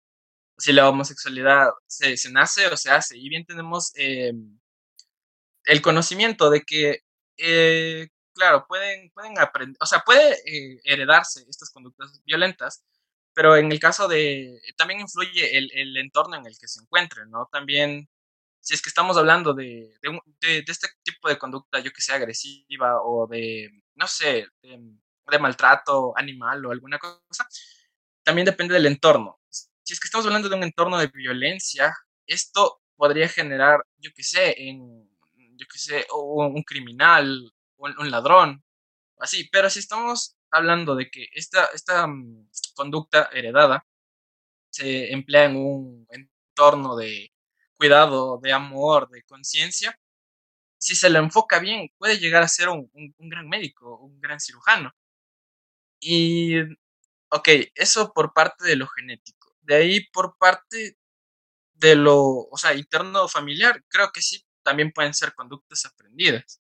si 0.57 0.73
la 0.73 0.89
homosexualidad 0.89 1.71
se, 1.88 2.17
se, 2.17 2.31
nace 2.31 2.67
o 2.67 2.77
se 2.77 2.91
hace. 2.91 3.17
Y 3.17 3.29
bien 3.29 3.45
tenemos 3.45 3.91
eh, 3.95 4.33
el 5.65 5.81
conocimiento 5.81 6.50
de 6.50 6.62
que, 6.62 7.00
eh, 7.38 8.07
claro, 8.43 8.65
pueden, 8.67 9.09
pueden 9.12 9.39
aprender, 9.39 9.77
o 9.79 9.85
sea, 9.85 10.00
puede 10.00 10.33
eh, 10.45 10.81
heredarse 10.83 11.45
estas 11.50 11.71
conductas 11.71 12.21
violentas, 12.25 12.83
pero 13.33 13.55
en 13.55 13.71
el 13.71 13.79
caso 13.79 14.07
de, 14.07 14.62
también 14.77 15.01
influye 15.01 15.57
el, 15.57 15.71
el 15.73 15.97
entorno 15.97 16.35
en 16.35 16.45
el 16.45 16.57
que 16.59 16.67
se 16.67 16.81
encuentren, 16.81 17.29
¿no? 17.31 17.47
También 17.51 18.09
si 18.63 18.73
es 18.73 18.81
que 18.81 18.89
estamos 18.89 19.17
hablando 19.17 19.53
de, 19.53 19.93
de, 20.41 20.63
este 20.67 20.88
tipo 21.03 21.27
de 21.27 21.38
conducta, 21.38 21.79
yo 21.79 21.91
que 21.91 22.01
sea 22.01 22.15
agresiva 22.15 23.01
o 23.03 23.27
de, 23.27 23.69
no 23.95 24.07
sé, 24.07 24.47
de, 24.62 25.39
maltrato 25.39 26.13
animal 26.17 26.65
o 26.65 26.71
alguna 26.71 26.97
cosa, 26.97 27.47
también 28.23 28.45
depende 28.45 28.73
del 28.73 28.85
entorno. 28.85 29.39
Si 29.50 29.93
es 29.93 30.00
que 30.00 30.07
estamos 30.07 30.25
hablando 30.25 30.47
de 30.47 30.55
un 30.55 30.63
entorno 30.63 30.97
de 30.97 31.07
violencia, 31.07 31.93
esto 32.25 32.81
podría 32.95 33.27
generar, 33.27 33.85
yo 33.97 34.12
que 34.15 34.23
sé, 34.23 34.55
en, 34.57 35.09
yo 35.57 35.65
que 35.71 35.79
sé, 35.79 36.07
un, 36.13 36.63
criminal, 36.63 37.51
un, 37.83 37.99
un 37.99 38.11
ladrón, 38.11 38.63
así. 39.19 39.49
Pero 39.51 39.69
si 39.69 39.79
estamos 39.79 40.37
hablando 40.51 40.95
de 40.95 41.09
que 41.09 41.27
esta, 41.33 41.65
esta 41.73 42.07
mm, 42.07 42.49
conducta 42.75 43.29
heredada 43.33 43.85
se 44.71 45.13
emplea 45.13 45.45
en 45.45 45.57
un 45.57 46.07
entorno 46.09 46.95
de 46.95 47.33
cuidado, 47.77 48.39
de 48.41 48.53
amor, 48.53 49.09
de 49.09 49.23
conciencia, 49.23 49.99
si 50.83 50.95
se 50.95 51.09
lo 51.09 51.19
enfoca 51.19 51.59
bien, 51.59 51.89
puede 51.97 52.19
llegar 52.19 52.43
a 52.43 52.47
ser 52.47 52.69
un, 52.69 52.89
gran 53.19 53.47
médico, 53.49 53.97
un 53.99 54.19
gran 54.21 54.39
cirujano. 54.39 54.91
Y, 55.99 56.59
ok, 57.29 57.47
eso 57.75 58.11
por 58.13 58.33
parte 58.33 58.65
de 58.65 58.75
lo 58.75 58.87
genético. 58.87 59.55
De 59.61 59.75
ahí 59.75 60.07
por 60.11 60.37
parte 60.37 60.97
de 61.73 61.95
lo, 61.95 62.19
o 62.19 62.57
sea, 62.57 62.73
interno 62.73 63.27
familiar, 63.27 63.83
creo 63.89 64.11
que 64.11 64.21
sí, 64.21 64.45
también 64.63 64.91
pueden 64.91 65.13
ser 65.13 65.33
conductas 65.35 65.85
aprendidas. 65.85 66.62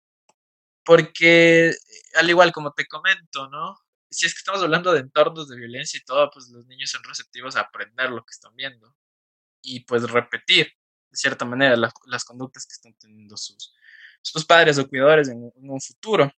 Porque, 0.85 1.73
al 2.17 2.29
igual 2.31 2.53
como 2.53 2.73
te 2.73 2.87
comento, 2.87 3.49
¿no? 3.49 3.77
Si 4.11 4.27
es 4.27 4.35
que 4.35 4.39
estamos 4.39 4.63
hablando 4.63 4.93
de 4.93 5.01
entornos 5.01 5.49
de 5.49 5.57
violencia 5.57 5.99
y 5.99 6.05
todo, 6.05 6.31
pues 6.31 6.49
los 6.51 6.67
niños 6.67 6.91
son 6.91 7.03
receptivos 7.05 7.57
a 7.57 7.61
aprender 7.63 8.11
lo 8.11 8.25
que 8.25 8.33
están 8.33 8.55
viendo 8.57 8.95
y 9.63 9.81
pues 9.81 10.11
repetir 10.11 10.73
de 11.13 11.19
cierta 11.19 11.45
manera, 11.45 11.77
las 11.77 12.25
conductas 12.25 12.67
que 12.67 12.73
están 12.73 12.95
teniendo 12.95 13.37
sus, 13.37 13.75
sus 14.23 14.45
padres 14.47 14.79
o 14.79 14.89
cuidadores 14.89 15.29
en, 15.29 15.53
un 15.57 15.81
futuro. 15.81 16.33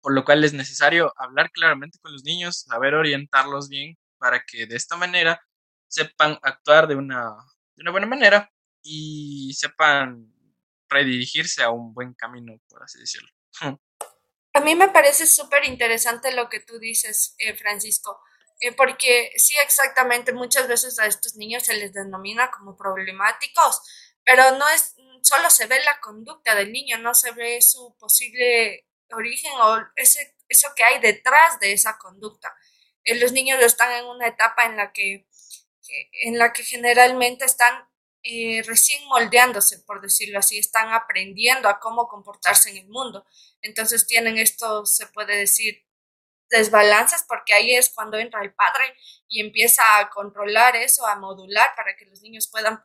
Por 0.00 0.14
lo 0.14 0.24
cual 0.24 0.44
es 0.44 0.52
necesario 0.52 1.12
hablar 1.16 1.50
claramente 1.50 1.98
con 2.00 2.12
los 2.12 2.24
niños, 2.24 2.60
saber 2.60 2.94
orientarlos 2.94 3.68
bien 3.68 3.98
para 4.18 4.44
que 4.46 4.66
de 4.66 4.76
esta 4.76 4.96
manera 4.96 5.40
sepan 5.88 6.38
actuar 6.42 6.86
de 6.86 6.94
una, 6.94 7.34
de 7.74 7.82
una 7.82 7.90
buena 7.90 8.06
manera 8.06 8.50
y 8.82 9.52
sepan 9.54 10.32
redirigirse 10.88 11.62
a 11.64 11.70
un 11.70 11.92
buen 11.92 12.14
camino, 12.14 12.54
por 12.68 12.84
así 12.84 13.00
decirlo. 13.00 13.28
A 13.60 14.60
mí 14.60 14.74
me 14.74 14.88
parece 14.88 15.26
súper 15.26 15.64
interesante 15.64 16.32
lo 16.32 16.48
que 16.48 16.60
tú 16.60 16.78
dices, 16.78 17.34
eh, 17.38 17.54
Francisco, 17.56 18.20
eh, 18.60 18.72
porque 18.72 19.30
sí, 19.36 19.54
exactamente, 19.62 20.32
muchas 20.32 20.66
veces 20.66 20.98
a 20.98 21.06
estos 21.06 21.36
niños 21.36 21.62
se 21.62 21.74
les 21.74 21.92
denomina 21.92 22.50
como 22.50 22.76
problemáticos, 22.76 23.80
pero 24.24 24.50
no 24.58 24.68
es, 24.68 24.96
solo 25.22 25.48
se 25.50 25.66
ve 25.66 25.78
la 25.84 26.00
conducta 26.00 26.54
del 26.54 26.72
niño, 26.72 26.98
no 26.98 27.14
se 27.14 27.30
ve 27.32 27.62
su 27.62 27.96
posible 27.98 28.86
origen 29.12 29.52
o 29.60 29.78
ese, 29.96 30.36
eso 30.48 30.68
que 30.74 30.84
hay 30.84 30.98
detrás 31.00 31.60
de 31.60 31.72
esa 31.72 31.98
conducta. 31.98 32.52
Eh, 33.04 33.14
los 33.16 33.32
niños 33.32 33.62
están 33.62 33.92
en 33.92 34.06
una 34.06 34.26
etapa 34.26 34.64
en 34.64 34.76
la 34.76 34.92
que, 34.92 35.26
en 36.24 36.36
la 36.36 36.52
que 36.52 36.64
generalmente 36.64 37.44
están 37.44 37.88
eh, 38.22 38.62
recién 38.66 39.06
moldeándose, 39.08 39.78
por 39.80 40.00
decirlo 40.00 40.38
así, 40.38 40.58
están 40.58 40.92
aprendiendo 40.92 41.68
a 41.68 41.78
cómo 41.80 42.08
comportarse 42.08 42.70
en 42.70 42.78
el 42.78 42.88
mundo. 42.88 43.24
Entonces 43.62 44.06
tienen 44.06 44.38
esto, 44.38 44.84
se 44.86 45.06
puede 45.06 45.36
decir, 45.36 45.86
desbalances, 46.50 47.24
porque 47.28 47.54
ahí 47.54 47.74
es 47.74 47.90
cuando 47.94 48.18
entra 48.18 48.42
el 48.42 48.54
padre 48.54 48.96
y 49.28 49.40
empieza 49.40 49.98
a 49.98 50.10
controlar 50.10 50.76
eso, 50.76 51.06
a 51.06 51.16
modular 51.16 51.74
para 51.76 51.96
que 51.96 52.06
los 52.06 52.22
niños 52.22 52.48
puedan 52.48 52.80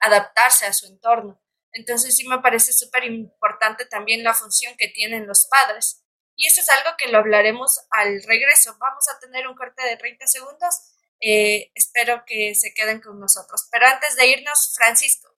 adaptarse 0.00 0.66
a 0.66 0.72
su 0.72 0.86
entorno. 0.86 1.40
Entonces 1.72 2.16
sí 2.16 2.26
me 2.26 2.38
parece 2.38 2.72
súper 2.72 3.04
importante 3.04 3.84
también 3.84 4.22
la 4.22 4.34
función 4.34 4.74
que 4.78 4.88
tienen 4.88 5.26
los 5.26 5.46
padres. 5.46 6.04
Y 6.36 6.46
eso 6.46 6.60
es 6.60 6.68
algo 6.68 6.96
que 6.96 7.08
lo 7.08 7.18
hablaremos 7.18 7.80
al 7.90 8.22
regreso. 8.22 8.76
Vamos 8.78 9.08
a 9.08 9.18
tener 9.20 9.46
un 9.46 9.54
corte 9.54 9.84
de 9.84 9.96
30 9.96 10.26
segundos. 10.26 10.93
Eh, 11.20 11.70
espero 11.74 12.24
que 12.26 12.54
se 12.54 12.72
queden 12.74 13.00
con 13.00 13.18
nosotros. 13.18 13.68
Pero 13.70 13.86
antes 13.86 14.16
de 14.16 14.26
irnos, 14.28 14.74
Francisco. 14.76 15.34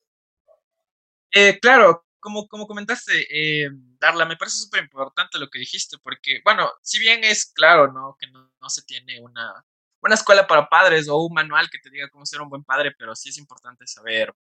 Eh, 1.31 1.59
claro, 1.61 2.07
como, 2.21 2.49
como 2.49 2.67
comentaste, 2.67 3.27
eh, 3.31 3.69
Darla, 3.99 4.25
me 4.25 4.37
parece 4.37 4.59
súper 4.59 4.83
importante 4.83 5.39
lo 5.39 5.49
que 5.49 5.59
dijiste, 5.59 5.97
porque, 5.99 6.41
bueno, 6.45 6.71
si 6.83 6.99
bien 6.99 7.25
es 7.25 7.47
claro, 7.47 7.93
¿no? 7.93 8.17
Que 8.19 8.27
no, 8.29 8.53
no 8.61 8.69
se 8.69 8.83
tiene 8.83 9.21
una, 9.21 9.65
una 10.01 10.15
escuela 10.15 10.47
para 10.47 10.69
padres 10.69 11.09
o 11.09 11.17
un 11.19 11.35
manual 11.35 11.71
que 11.71 11.79
te 11.79 11.91
diga 11.91 12.09
cómo 12.11 12.27
ser 12.27 12.41
un 12.41 12.49
buen 12.49 12.65
padre, 12.65 12.93
pero 12.99 13.15
sí 13.15 13.31
es 13.31 13.39
importante 13.39 13.87
saber 13.87 14.35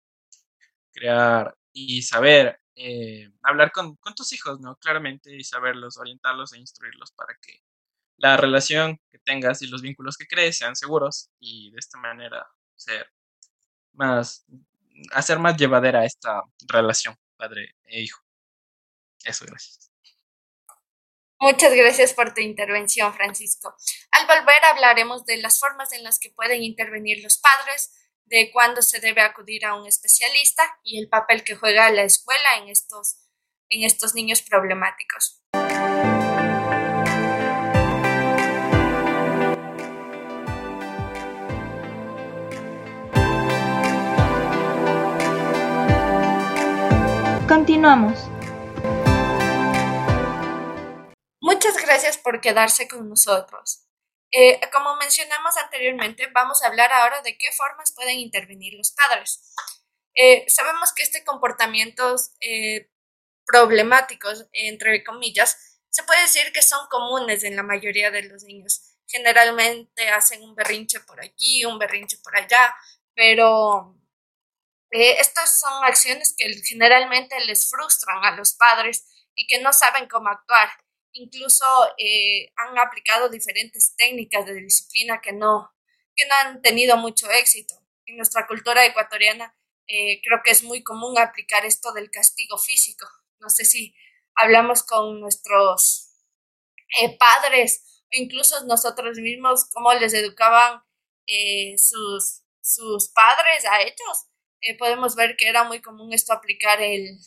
crear 0.92 1.56
y 1.72 2.02
saber 2.02 2.60
eh, 2.74 3.30
hablar 3.42 3.72
con, 3.72 3.96
con, 3.96 4.14
tus 4.14 4.32
hijos, 4.32 4.60
¿no? 4.60 4.76
Claramente 4.76 5.34
y 5.34 5.44
saberlos, 5.44 5.96
orientarlos 5.98 6.52
e 6.52 6.58
instruirlos 6.58 7.12
para 7.12 7.36
que 7.40 7.62
la 8.16 8.36
relación 8.36 9.00
que 9.10 9.18
tengas 9.18 9.62
y 9.62 9.66
los 9.66 9.82
vínculos 9.82 10.16
que 10.16 10.26
crees 10.26 10.58
sean 10.58 10.76
seguros 10.76 11.30
y 11.38 11.70
de 11.70 11.78
esta 11.78 11.98
manera 11.98 12.46
ser 12.74 13.10
más, 13.92 14.44
hacer 15.12 15.38
más 15.38 15.56
llevadera 15.56 16.04
esta 16.04 16.42
relación 16.68 17.16
padre 17.36 17.74
e 17.84 18.00
hijo. 18.00 18.22
Eso, 19.24 19.44
gracias. 19.46 19.90
Muchas 21.38 21.74
gracias 21.74 22.14
por 22.14 22.32
tu 22.32 22.40
intervención, 22.40 23.12
Francisco. 23.12 23.74
Al 24.12 24.26
volver 24.26 24.64
hablaremos 24.64 25.26
de 25.26 25.36
las 25.36 25.60
formas 25.60 25.92
en 25.92 26.02
las 26.02 26.18
que 26.18 26.30
pueden 26.30 26.62
intervenir 26.62 27.22
los 27.22 27.38
padres, 27.38 27.92
de 28.24 28.50
cuándo 28.52 28.82
se 28.82 29.00
debe 29.00 29.20
acudir 29.20 29.64
a 29.66 29.74
un 29.74 29.86
especialista 29.86 30.62
y 30.82 30.98
el 30.98 31.08
papel 31.08 31.44
que 31.44 31.54
juega 31.54 31.90
la 31.90 32.02
escuela 32.02 32.56
en 32.58 32.68
estos, 32.68 33.18
en 33.68 33.84
estos 33.84 34.14
niños 34.14 34.42
problemáticos. 34.42 35.42
Continuamos. 47.56 48.18
Muchas 51.40 51.74
gracias 51.82 52.18
por 52.18 52.42
quedarse 52.42 52.86
con 52.86 53.08
nosotros. 53.08 53.86
Eh, 54.30 54.60
como 54.70 54.94
mencionamos 54.96 55.56
anteriormente, 55.56 56.28
vamos 56.34 56.62
a 56.62 56.66
hablar 56.66 56.92
ahora 56.92 57.22
de 57.22 57.38
qué 57.38 57.50
formas 57.56 57.94
pueden 57.94 58.18
intervenir 58.18 58.74
los 58.74 58.92
padres. 58.92 59.54
Eh, 60.14 60.44
sabemos 60.48 60.92
que 60.92 61.02
este 61.02 61.24
comportamientos 61.24 62.32
eh, 62.40 62.90
problemáticos, 63.46 64.46
entre 64.52 65.02
comillas, 65.02 65.80
se 65.88 66.02
puede 66.02 66.20
decir 66.20 66.52
que 66.52 66.60
son 66.60 66.86
comunes 66.90 67.42
en 67.42 67.56
la 67.56 67.62
mayoría 67.62 68.10
de 68.10 68.24
los 68.24 68.44
niños. 68.44 68.82
Generalmente 69.06 70.10
hacen 70.10 70.42
un 70.42 70.54
berrinche 70.54 71.00
por 71.00 71.24
aquí, 71.24 71.64
un 71.64 71.78
berrinche 71.78 72.18
por 72.22 72.36
allá, 72.36 72.76
pero 73.14 73.95
estas 75.02 75.58
son 75.58 75.84
acciones 75.84 76.34
que 76.36 76.52
generalmente 76.64 77.38
les 77.46 77.68
frustran 77.68 78.24
a 78.24 78.36
los 78.36 78.54
padres 78.54 79.06
y 79.34 79.46
que 79.46 79.60
no 79.60 79.72
saben 79.72 80.08
cómo 80.08 80.28
actuar 80.28 80.70
incluso 81.16 81.64
eh, 81.98 82.52
han 82.56 82.78
aplicado 82.78 83.28
diferentes 83.28 83.94
técnicas 83.96 84.46
de 84.46 84.54
disciplina 84.54 85.20
que 85.20 85.32
no, 85.32 85.72
que 86.14 86.26
no 86.26 86.34
han 86.34 86.62
tenido 86.62 86.96
mucho 86.96 87.30
éxito. 87.30 87.74
En 88.06 88.16
nuestra 88.16 88.46
cultura 88.46 88.84
ecuatoriana 88.84 89.56
eh, 89.86 90.20
creo 90.22 90.40
que 90.44 90.50
es 90.50 90.62
muy 90.62 90.82
común 90.82 91.18
aplicar 91.18 91.64
esto 91.64 91.92
del 91.92 92.10
castigo 92.10 92.58
físico. 92.58 93.06
No 93.40 93.48
sé 93.50 93.64
si 93.64 93.94
hablamos 94.34 94.82
con 94.82 95.20
nuestros 95.20 96.10
eh, 97.00 97.16
padres 97.18 98.02
o 98.04 98.08
incluso 98.12 98.64
nosotros 98.66 99.18
mismos, 99.18 99.68
cómo 99.72 99.92
les 99.94 100.14
educaban 100.14 100.82
sus, 101.76 102.44
sus 102.60 103.08
padres 103.08 103.64
a 103.64 103.80
ellos. 103.82 104.26
Podemos 104.78 105.14
ver 105.14 105.36
que 105.36 105.48
era 105.48 105.64
muy 105.64 105.80
común 105.80 106.12
esto 106.12 106.32
aplicar 106.32 106.80
el, 106.82 107.18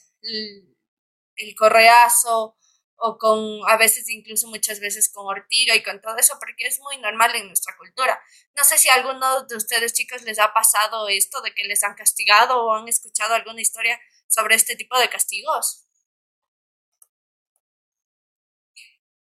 el, 1.35 1.55
correazo 1.55 2.57
o 2.97 3.17
con, 3.17 3.61
a 3.67 3.77
veces 3.77 4.09
incluso 4.09 4.47
muchas 4.47 4.79
veces 4.79 5.09
con 5.09 5.25
ortiga 5.25 5.75
y 5.75 5.83
con 5.83 6.01
todo 6.01 6.17
eso, 6.17 6.37
porque 6.39 6.67
es 6.67 6.79
muy 6.81 6.97
normal 6.97 7.33
en 7.35 7.47
nuestra 7.47 7.75
cultura. 7.77 8.21
No 8.57 8.63
sé 8.63 8.77
si 8.77 8.89
a 8.89 8.95
alguno 8.95 9.43
de 9.43 9.55
ustedes 9.55 9.93
chicos 9.93 10.23
les 10.23 10.39
ha 10.39 10.53
pasado 10.53 11.07
esto 11.07 11.41
de 11.41 11.53
que 11.53 11.63
les 11.63 11.83
han 11.83 11.95
castigado 11.95 12.61
o 12.61 12.73
han 12.73 12.87
escuchado 12.87 13.35
alguna 13.35 13.61
historia 13.61 13.99
sobre 14.27 14.55
este 14.55 14.75
tipo 14.75 14.97
de 14.99 15.09
castigos. 15.09 15.85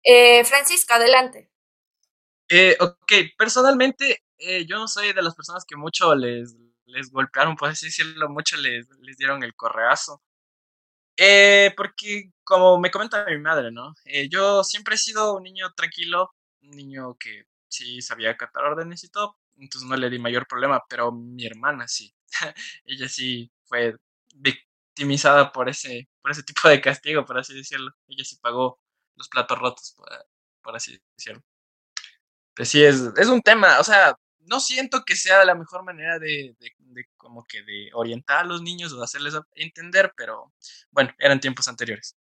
Eh, 0.03 0.45
Francisco, 0.45 0.93
adelante. 0.93 1.51
Eh, 2.47 2.77
ok, 2.79 3.11
personalmente 3.37 4.23
eh, 4.37 4.65
yo 4.67 4.77
no 4.77 4.87
soy 4.87 5.13
de 5.13 5.21
las 5.23 5.35
personas 5.35 5.65
que 5.65 5.75
mucho 5.75 6.13
les, 6.13 6.55
les 6.85 7.11
golpearon, 7.11 7.55
por 7.55 7.69
así 7.69 7.87
decirlo, 7.87 8.29
mucho 8.29 8.57
les, 8.57 8.87
les 9.01 9.17
dieron 9.17 9.43
el 9.43 9.55
correazo. 9.55 10.21
Eh, 11.17 11.73
porque 11.77 12.31
como 12.43 12.79
me 12.79 12.91
comenta 12.91 13.25
mi 13.25 13.37
madre, 13.37 13.71
¿no? 13.71 13.93
Eh, 14.05 14.27
yo 14.29 14.63
siempre 14.63 14.95
he 14.95 14.97
sido 14.97 15.35
un 15.35 15.43
niño 15.43 15.71
tranquilo, 15.73 16.33
un 16.61 16.71
niño 16.71 17.15
que 17.17 17.45
sí 17.69 18.01
sabía 18.01 18.31
acatar 18.31 18.65
órdenes 18.65 19.03
y 19.03 19.09
todo, 19.09 19.37
entonces 19.57 19.89
no 19.89 19.95
le 19.95 20.09
di 20.09 20.19
mayor 20.19 20.47
problema, 20.47 20.83
pero 20.89 21.11
mi 21.11 21.45
hermana 21.45 21.87
sí, 21.87 22.13
ella 22.85 23.07
sí 23.09 23.51
fue 23.65 23.95
victimizada 24.35 25.51
por 25.51 25.69
ese, 25.69 26.09
por 26.21 26.31
ese 26.31 26.43
tipo 26.43 26.67
de 26.69 26.81
castigo, 26.81 27.25
por 27.25 27.37
así 27.37 27.53
decirlo. 27.55 27.91
Ella 28.07 28.23
sí 28.25 28.37
pagó 28.41 28.79
los 29.15 29.29
platos 29.29 29.59
rotos, 29.59 29.95
por, 30.61 30.75
así 30.75 30.99
decirlo. 31.17 31.43
Pues 32.55 32.69
sí, 32.69 32.83
es, 32.83 33.01
es 33.17 33.27
un 33.27 33.41
tema, 33.41 33.79
o 33.79 33.83
sea, 33.83 34.15
no 34.45 34.59
siento 34.59 35.03
que 35.05 35.15
sea 35.15 35.45
la 35.45 35.55
mejor 35.55 35.83
manera 35.83 36.19
de, 36.19 36.55
como 37.17 37.43
que 37.43 37.61
de 37.63 37.89
orientar 37.93 38.39
a 38.39 38.47
los 38.47 38.61
niños 38.61 38.93
o 38.93 38.97
de 38.97 39.03
hacerles 39.03 39.33
entender, 39.55 40.13
pero 40.15 40.53
bueno, 40.91 41.13
eran 41.19 41.39
tiempos 41.39 41.67
anteriores. 41.67 42.15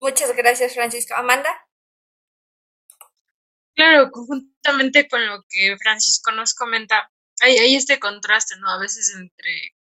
Muchas 0.00 0.34
gracias, 0.34 0.74
Francisco. 0.74 1.14
Amanda. 1.14 1.50
Claro, 3.74 4.10
conjuntamente 4.10 5.08
con 5.08 5.26
lo 5.26 5.42
que 5.48 5.76
Francisco 5.78 6.32
nos 6.32 6.54
comenta, 6.54 7.10
hay, 7.40 7.58
hay 7.58 7.76
este 7.76 7.98
contraste, 7.98 8.56
¿no? 8.58 8.70
A 8.70 8.78
veces 8.78 9.14
entre, 9.14 9.76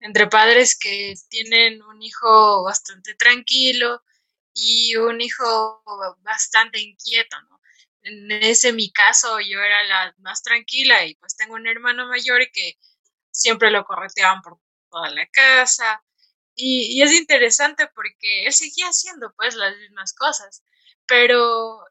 entre 0.00 0.26
padres 0.26 0.78
que 0.78 1.14
tienen 1.28 1.82
un 1.82 2.02
hijo 2.02 2.64
bastante 2.64 3.14
tranquilo 3.14 4.02
y 4.54 4.96
un 4.96 5.20
hijo 5.20 5.82
bastante 6.22 6.80
inquieto, 6.80 7.40
¿no? 7.42 7.57
En 8.08 8.32
ese 8.32 8.72
mi 8.72 8.90
caso 8.90 9.38
yo 9.40 9.60
era 9.60 9.84
la 9.84 10.14
más 10.18 10.42
tranquila 10.42 11.04
y 11.04 11.14
pues 11.16 11.36
tengo 11.36 11.54
un 11.54 11.66
hermano 11.66 12.06
mayor 12.08 12.40
que 12.52 12.78
siempre 13.30 13.70
lo 13.70 13.84
correteaban 13.84 14.42
por 14.42 14.58
toda 14.90 15.10
la 15.10 15.26
casa. 15.28 16.02
Y, 16.54 17.00
es 17.02 17.12
interesante 17.12 17.88
porque 17.94 18.44
él 18.46 18.52
seguía 18.52 18.88
haciendo 18.88 19.32
pues 19.36 19.54
las 19.54 19.76
mismas 19.76 20.12
cosas, 20.14 20.64
pero 21.06 21.84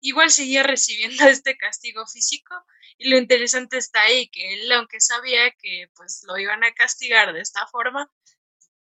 igual 0.00 0.30
seguía 0.30 0.62
recibiendo 0.62 1.24
este 1.28 1.56
castigo 1.56 2.06
físico. 2.06 2.54
Y 2.98 3.08
lo 3.08 3.18
interesante 3.18 3.78
está 3.78 4.02
ahí 4.02 4.28
que 4.28 4.54
él 4.54 4.72
aunque 4.72 5.00
sabía 5.00 5.50
que 5.52 5.90
pues 5.96 6.22
lo 6.26 6.38
iban 6.38 6.62
a 6.64 6.74
castigar 6.74 7.32
de 7.32 7.40
esta 7.40 7.66
forma 7.66 8.10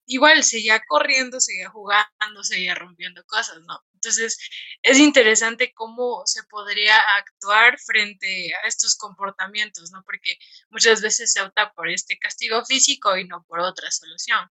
igual 0.06 0.44
seguía 0.44 0.82
corriendo, 0.88 1.40
seguía 1.40 1.70
jugando, 1.70 2.44
seguía 2.44 2.76
rompiendo 2.76 3.24
cosas, 3.26 3.60
¿no? 3.68 3.80
Entonces, 3.94 4.38
es 4.82 4.98
interesante 4.98 5.74
cómo 5.74 6.24
se 6.26 6.44
podría 6.44 6.98
actuar 7.18 7.78
frente 7.80 8.52
a 8.64 8.68
estos 8.68 8.96
comportamientos, 8.96 9.92
¿no? 9.92 10.02
Porque 10.04 10.38
muchas 10.70 11.02
veces 11.02 11.32
se 11.32 11.42
opta 11.42 11.72
por 11.74 11.90
este 11.90 12.18
castigo 12.18 12.66
físico 12.66 13.16
y 13.18 13.28
no 13.28 13.44
por 13.48 13.60
otra 13.60 13.92
solución. 13.92 14.50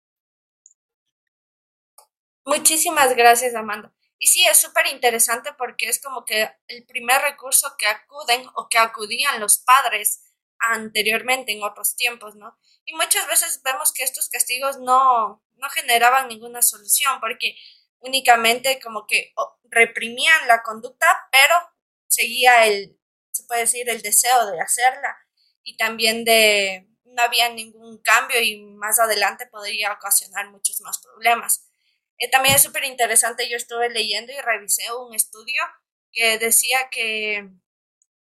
Muchísimas 2.45 3.15
gracias, 3.15 3.55
Amanda. 3.55 3.91
Y 4.17 4.27
sí, 4.27 4.45
es 4.45 4.59
súper 4.59 4.87
interesante 4.87 5.51
porque 5.57 5.89
es 5.89 6.01
como 6.01 6.25
que 6.25 6.49
el 6.67 6.85
primer 6.85 7.21
recurso 7.21 7.75
que 7.77 7.87
acuden 7.87 8.47
o 8.55 8.67
que 8.69 8.77
acudían 8.77 9.39
los 9.39 9.59
padres 9.59 10.24
anteriormente 10.59 11.51
en 11.51 11.63
otros 11.63 11.95
tiempos, 11.95 12.35
¿no? 12.35 12.57
Y 12.85 12.93
muchas 12.93 13.27
veces 13.27 13.61
vemos 13.63 13.93
que 13.93 14.03
estos 14.03 14.29
castigos 14.29 14.79
no, 14.79 15.43
no 15.55 15.69
generaban 15.69 16.27
ninguna 16.27 16.61
solución 16.61 17.19
porque 17.19 17.55
únicamente 17.99 18.79
como 18.79 19.07
que 19.07 19.33
reprimían 19.63 20.47
la 20.47 20.61
conducta, 20.63 21.07
pero 21.31 21.55
seguía 22.07 22.65
el, 22.65 22.99
se 23.31 23.43
puede 23.43 23.61
decir, 23.61 23.89
el 23.89 24.01
deseo 24.01 24.51
de 24.51 24.61
hacerla 24.61 25.17
y 25.63 25.77
también 25.77 26.23
de 26.23 26.87
no 27.03 27.23
había 27.23 27.49
ningún 27.49 28.01
cambio 28.01 28.41
y 28.41 28.61
más 28.61 28.99
adelante 28.99 29.47
podría 29.47 29.93
ocasionar 29.93 30.51
muchos 30.51 30.81
más 30.81 30.99
problemas. 30.99 31.67
Eh, 32.17 32.29
también 32.29 32.55
es 32.55 32.63
súper 32.63 32.83
interesante, 32.83 33.49
yo 33.49 33.57
estuve 33.57 33.89
leyendo 33.89 34.31
y 34.31 34.41
revisé 34.41 34.93
un 34.93 35.13
estudio 35.15 35.61
que 36.11 36.37
decía 36.37 36.89
que 36.91 37.49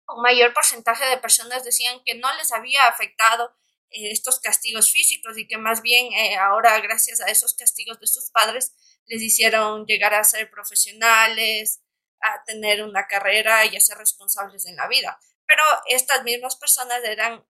un 0.08 0.22
mayor 0.22 0.54
porcentaje 0.54 1.06
de 1.06 1.18
personas 1.18 1.64
decían 1.64 2.02
que 2.06 2.16
no 2.16 2.34
les 2.36 2.52
había 2.52 2.88
afectado 2.88 3.56
eh, 3.90 4.12
estos 4.12 4.40
castigos 4.40 4.92
físicos 4.92 5.38
y 5.38 5.48
que 5.48 5.58
más 5.58 5.82
bien 5.82 6.12
eh, 6.14 6.36
ahora 6.36 6.80
gracias 6.80 7.22
a 7.22 7.28
esos 7.28 7.54
castigos 7.54 8.00
de 8.00 8.08
sus 8.08 8.30
padres 8.32 8.74
les 9.06 9.22
hicieron 9.22 9.86
llegar 9.86 10.14
a 10.14 10.24
ser 10.24 10.50
profesionales, 10.50 11.82
a 12.22 12.44
tener 12.46 12.84
una 12.84 13.08
carrera 13.08 13.66
y 13.66 13.76
a 13.76 13.82
ser 13.82 13.98
responsables 13.98 14.66
en 14.66 14.78
la 14.78 14.88
vida. 14.88 15.20
Pero 15.46 15.64
estas 15.88 16.24
mismas 16.24 16.56
personas 16.56 17.04
eran 17.04 17.46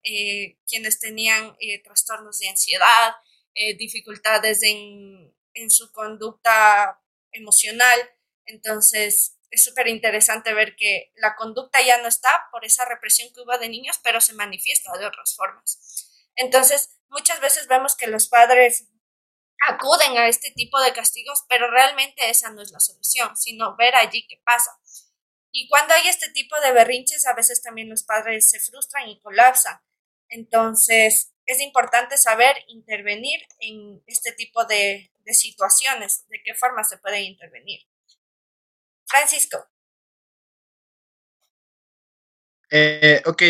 quienes 0.67 0.99
tenían 0.99 1.55
trastornos 1.83 2.39
de 2.39 2.49
ansiedad, 2.49 3.15
dificultades 3.77 4.63
en 4.63 5.31
en 5.53 5.69
su 5.69 5.91
conducta 5.91 7.01
emocional. 7.31 7.99
Entonces, 8.45 9.37
es 9.53 9.63
súper 9.63 9.87
interesante 9.87 10.51
ver 10.53 10.75
que 10.75 11.11
la 11.15 11.35
conducta 11.35 11.79
ya 11.81 12.01
no 12.01 12.07
está 12.07 12.47
por 12.51 12.65
esa 12.65 12.85
represión 12.85 13.31
que 13.31 13.41
hubo 13.41 13.55
de 13.59 13.69
niños, 13.69 13.99
pero 14.03 14.19
se 14.19 14.33
manifiesta 14.33 14.97
de 14.97 15.05
otras 15.05 15.35
formas. 15.35 16.09
Entonces, 16.35 16.97
muchas 17.09 17.39
veces 17.39 17.67
vemos 17.67 17.95
que 17.95 18.07
los 18.07 18.27
padres 18.27 18.89
acuden 19.69 20.17
a 20.17 20.27
este 20.27 20.49
tipo 20.51 20.81
de 20.81 20.91
castigos, 20.91 21.43
pero 21.47 21.69
realmente 21.69 22.31
esa 22.31 22.49
no 22.49 22.63
es 22.63 22.71
la 22.71 22.79
solución, 22.79 23.37
sino 23.37 23.75
ver 23.75 23.95
allí 23.95 24.25
qué 24.27 24.41
pasa. 24.43 24.71
Y 25.51 25.67
cuando 25.69 25.93
hay 25.93 26.07
este 26.07 26.29
tipo 26.31 26.59
de 26.59 26.71
berrinches, 26.71 27.27
a 27.27 27.35
veces 27.35 27.61
también 27.61 27.89
los 27.89 28.01
padres 28.03 28.49
se 28.49 28.59
frustran 28.59 29.07
y 29.07 29.21
colapsan. 29.21 29.79
Entonces, 30.29 31.31
es 31.45 31.59
importante 31.61 32.17
saber 32.17 32.55
intervenir 32.69 33.45
en 33.59 34.03
este 34.07 34.31
tipo 34.31 34.65
de, 34.65 35.11
situaciones, 35.27 36.27
de 36.27 36.41
qué 36.43 36.55
forma 36.55 36.83
se 36.83 36.97
puede 36.97 37.21
intervenir. 37.21 37.81
Francisco. 39.13 39.69
Eh, 42.71 43.21
ok. 43.27 43.41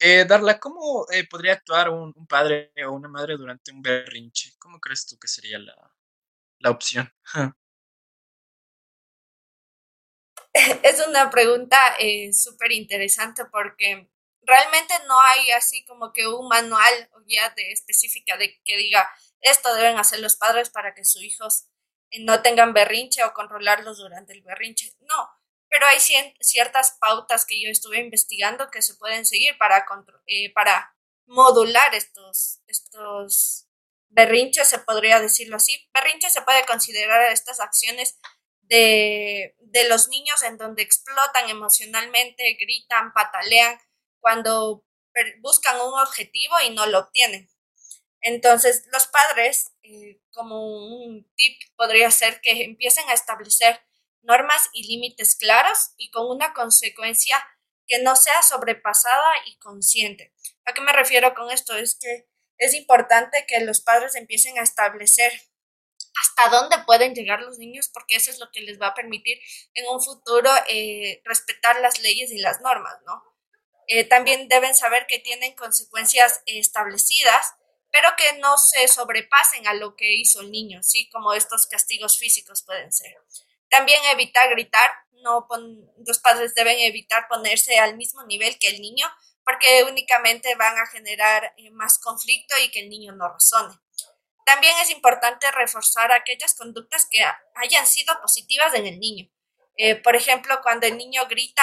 Eh, 0.00 0.24
Darla, 0.26 0.58
¿cómo 0.58 1.06
eh, 1.12 1.28
podría 1.28 1.52
actuar 1.52 1.90
un, 1.90 2.14
padre 2.26 2.72
o 2.86 2.92
una 2.92 3.08
madre 3.08 3.36
durante 3.36 3.70
un 3.70 3.82
berrinche? 3.82 4.54
¿Cómo 4.58 4.80
crees 4.80 5.06
tú 5.06 5.18
que 5.18 5.28
sería 5.28 5.58
la, 5.58 5.74
la 6.60 6.70
opción? 6.70 7.12
es 10.54 11.06
una 11.06 11.28
pregunta 11.28 11.76
eh, 11.98 12.32
súper 12.32 12.72
interesante 12.72 13.44
porque 13.52 14.08
realmente 14.40 14.94
no 15.06 15.20
hay 15.20 15.50
así 15.50 15.84
como 15.84 16.14
que 16.14 16.26
un 16.26 16.48
manual 16.48 17.10
o 17.12 17.20
guía 17.24 17.52
de 17.54 17.72
específica 17.72 18.38
de 18.38 18.58
que 18.64 18.78
diga 18.78 19.06
esto 19.42 19.74
deben 19.74 19.98
hacer 19.98 20.20
los 20.20 20.36
padres 20.36 20.70
para 20.70 20.94
que 20.94 21.04
sus 21.04 21.22
hijos 21.22 21.66
no 22.20 22.42
tengan 22.42 22.72
berrinche 22.72 23.24
o 23.24 23.32
controlarlos 23.32 23.98
durante 23.98 24.32
el 24.32 24.42
berrinche. 24.42 24.92
No, 25.00 25.28
pero 25.68 25.86
hay 25.86 25.98
ciertas 26.40 26.96
pautas 27.00 27.44
que 27.44 27.60
yo 27.60 27.68
estuve 27.68 27.98
investigando 27.98 28.70
que 28.70 28.82
se 28.82 28.94
pueden 28.94 29.26
seguir 29.26 29.58
para, 29.58 29.84
eh, 30.26 30.52
para 30.52 30.96
modular 31.26 31.94
estos, 31.94 32.60
estos 32.66 33.66
berrinches, 34.08 34.68
se 34.68 34.78
podría 34.78 35.20
decirlo 35.20 35.56
así. 35.56 35.88
Berrinche 35.92 36.30
se 36.30 36.42
puede 36.42 36.64
considerar 36.66 37.32
estas 37.32 37.60
acciones 37.60 38.18
de, 38.60 39.56
de 39.58 39.88
los 39.88 40.08
niños 40.08 40.42
en 40.42 40.58
donde 40.58 40.82
explotan 40.82 41.50
emocionalmente, 41.50 42.56
gritan, 42.60 43.12
patalean, 43.12 43.78
cuando 44.20 44.84
buscan 45.40 45.80
un 45.80 45.98
objetivo 46.00 46.54
y 46.66 46.70
no 46.70 46.86
lo 46.86 47.00
obtienen. 47.00 47.48
Entonces, 48.26 48.86
los 48.90 49.06
padres, 49.06 49.72
eh, 49.82 50.18
como 50.32 50.66
un 50.66 51.30
tip, 51.36 51.60
podría 51.76 52.10
ser 52.10 52.40
que 52.40 52.64
empiecen 52.64 53.06
a 53.10 53.12
establecer 53.12 53.82
normas 54.22 54.70
y 54.72 54.88
límites 54.88 55.36
claros 55.36 55.92
y 55.98 56.10
con 56.10 56.26
una 56.30 56.54
consecuencia 56.54 57.36
que 57.86 58.02
no 58.02 58.16
sea 58.16 58.42
sobrepasada 58.42 59.30
y 59.44 59.58
consciente. 59.58 60.32
¿A 60.64 60.72
qué 60.72 60.80
me 60.80 60.94
refiero 60.94 61.34
con 61.34 61.50
esto? 61.50 61.76
Es 61.76 61.98
que 62.00 62.26
es 62.56 62.72
importante 62.72 63.44
que 63.46 63.60
los 63.60 63.82
padres 63.82 64.14
empiecen 64.14 64.58
a 64.58 64.62
establecer 64.62 65.30
hasta 66.18 66.48
dónde 66.48 66.78
pueden 66.86 67.14
llegar 67.14 67.42
los 67.42 67.58
niños 67.58 67.90
porque 67.92 68.16
eso 68.16 68.30
es 68.30 68.38
lo 68.38 68.50
que 68.52 68.62
les 68.62 68.80
va 68.80 68.88
a 68.88 68.94
permitir 68.94 69.38
en 69.74 69.86
un 69.88 70.02
futuro 70.02 70.50
eh, 70.70 71.20
respetar 71.26 71.78
las 71.82 71.98
leyes 72.00 72.32
y 72.32 72.38
las 72.38 72.62
normas, 72.62 72.96
¿no? 73.04 73.22
Eh, 73.86 74.04
también 74.04 74.48
deben 74.48 74.74
saber 74.74 75.06
que 75.06 75.18
tienen 75.18 75.54
consecuencias 75.54 76.42
establecidas, 76.46 77.54
pero 77.94 78.08
que 78.16 78.38
no 78.40 78.58
se 78.58 78.88
sobrepasen 78.88 79.68
a 79.68 79.72
lo 79.72 79.94
que 79.94 80.14
hizo 80.14 80.40
el 80.40 80.50
niño, 80.50 80.82
¿sí? 80.82 81.08
Como 81.10 81.32
estos 81.32 81.68
castigos 81.68 82.18
físicos 82.18 82.64
pueden 82.64 82.92
ser. 82.92 83.14
También 83.68 84.02
evitar 84.06 84.50
gritar, 84.50 84.90
no 85.22 85.46
los 86.04 86.18
padres 86.18 86.56
deben 86.56 86.76
evitar 86.80 87.28
ponerse 87.28 87.78
al 87.78 87.96
mismo 87.96 88.24
nivel 88.24 88.58
que 88.58 88.66
el 88.66 88.80
niño, 88.80 89.06
porque 89.44 89.84
únicamente 89.84 90.56
van 90.56 90.76
a 90.76 90.88
generar 90.88 91.54
eh, 91.56 91.70
más 91.70 92.00
conflicto 92.00 92.56
y 92.58 92.72
que 92.72 92.80
el 92.80 92.88
niño 92.88 93.12
no 93.12 93.28
razone. 93.28 93.78
También 94.44 94.74
es 94.82 94.90
importante 94.90 95.48
reforzar 95.52 96.10
aquellas 96.10 96.56
conductas 96.56 97.06
que 97.08 97.24
hayan 97.54 97.86
sido 97.86 98.20
positivas 98.20 98.74
en 98.74 98.86
el 98.86 98.98
niño. 98.98 99.30
Eh, 99.76 99.94
por 99.94 100.16
ejemplo, 100.16 100.58
cuando 100.64 100.88
el 100.88 100.98
niño 100.98 101.26
grita 101.26 101.62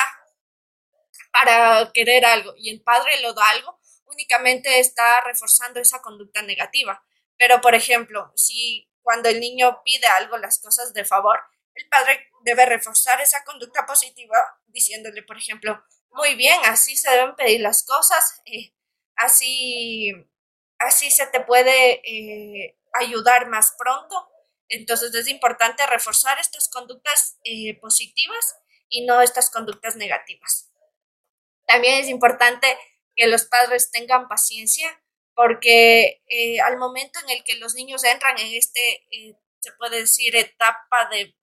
para 1.33 1.91
querer 1.91 2.25
algo 2.25 2.53
y 2.55 2.69
el 2.69 2.81
padre 2.81 3.19
lo 3.19 3.33
da 3.33 3.49
algo, 3.49 3.80
únicamente 4.11 4.79
está 4.79 5.21
reforzando 5.21 5.79
esa 5.79 6.01
conducta 6.01 6.41
negativa. 6.41 7.03
Pero, 7.37 7.61
por 7.61 7.75
ejemplo, 7.75 8.31
si 8.35 8.89
cuando 9.01 9.29
el 9.29 9.39
niño 9.39 9.81
pide 9.83 10.07
algo, 10.07 10.37
las 10.37 10.59
cosas 10.59 10.93
de 10.93 11.05
favor, 11.05 11.39
el 11.73 11.87
padre 11.89 12.29
debe 12.43 12.65
reforzar 12.65 13.21
esa 13.21 13.43
conducta 13.43 13.85
positiva 13.85 14.37
diciéndole, 14.67 15.23
por 15.23 15.37
ejemplo, 15.37 15.83
muy 16.11 16.35
bien, 16.35 16.59
así 16.65 16.97
se 16.97 17.09
deben 17.09 17.35
pedir 17.35 17.61
las 17.61 17.83
cosas, 17.83 18.41
eh, 18.45 18.73
así, 19.15 20.11
así 20.79 21.09
se 21.09 21.27
te 21.27 21.41
puede 21.41 22.01
eh, 22.05 22.77
ayudar 22.93 23.47
más 23.47 23.73
pronto. 23.77 24.29
Entonces 24.67 25.13
es 25.15 25.27
importante 25.27 25.85
reforzar 25.87 26.39
estas 26.39 26.69
conductas 26.69 27.37
eh, 27.43 27.79
positivas 27.79 28.57
y 28.89 29.05
no 29.05 29.21
estas 29.21 29.49
conductas 29.49 29.95
negativas. 29.95 30.69
También 31.65 32.01
es 32.01 32.07
importante 32.07 32.77
que 33.15 33.27
los 33.27 33.45
padres 33.45 33.91
tengan 33.91 34.27
paciencia 34.27 35.01
porque 35.33 36.21
eh, 36.27 36.59
al 36.61 36.77
momento 36.77 37.19
en 37.23 37.29
el 37.31 37.43
que 37.43 37.55
los 37.55 37.73
niños 37.73 38.03
entran 38.03 38.37
en 38.37 38.53
este, 38.53 39.07
eh, 39.11 39.35
se 39.59 39.71
puede 39.73 40.01
decir, 40.01 40.35
etapa 40.35 41.09
de, 41.11 41.35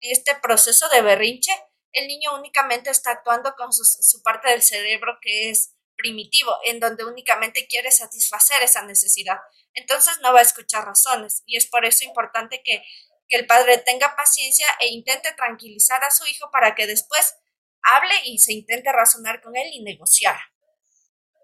este 0.00 0.34
proceso 0.36 0.88
de 0.88 1.02
berrinche, 1.02 1.52
el 1.92 2.06
niño 2.06 2.34
únicamente 2.34 2.90
está 2.90 3.10
actuando 3.10 3.54
con 3.56 3.72
su, 3.72 3.84
su 3.84 4.22
parte 4.22 4.48
del 4.48 4.62
cerebro 4.62 5.18
que 5.20 5.50
es 5.50 5.74
primitivo, 5.96 6.56
en 6.64 6.80
donde 6.80 7.04
únicamente 7.04 7.66
quiere 7.66 7.90
satisfacer 7.90 8.62
esa 8.62 8.82
necesidad. 8.82 9.38
Entonces 9.74 10.18
no 10.22 10.32
va 10.32 10.38
a 10.38 10.42
escuchar 10.42 10.86
razones 10.86 11.42
y 11.46 11.56
es 11.56 11.66
por 11.66 11.84
eso 11.84 12.04
importante 12.04 12.62
que, 12.64 12.82
que 13.28 13.36
el 13.36 13.46
padre 13.46 13.78
tenga 13.78 14.16
paciencia 14.16 14.66
e 14.80 14.88
intente 14.88 15.32
tranquilizar 15.34 16.02
a 16.04 16.10
su 16.10 16.26
hijo 16.26 16.50
para 16.50 16.74
que 16.74 16.86
después 16.86 17.36
hable 17.82 18.14
y 18.24 18.38
se 18.38 18.52
intente 18.52 18.90
razonar 18.92 19.42
con 19.42 19.56
él 19.56 19.68
y 19.72 19.82
negociar. 19.82 20.38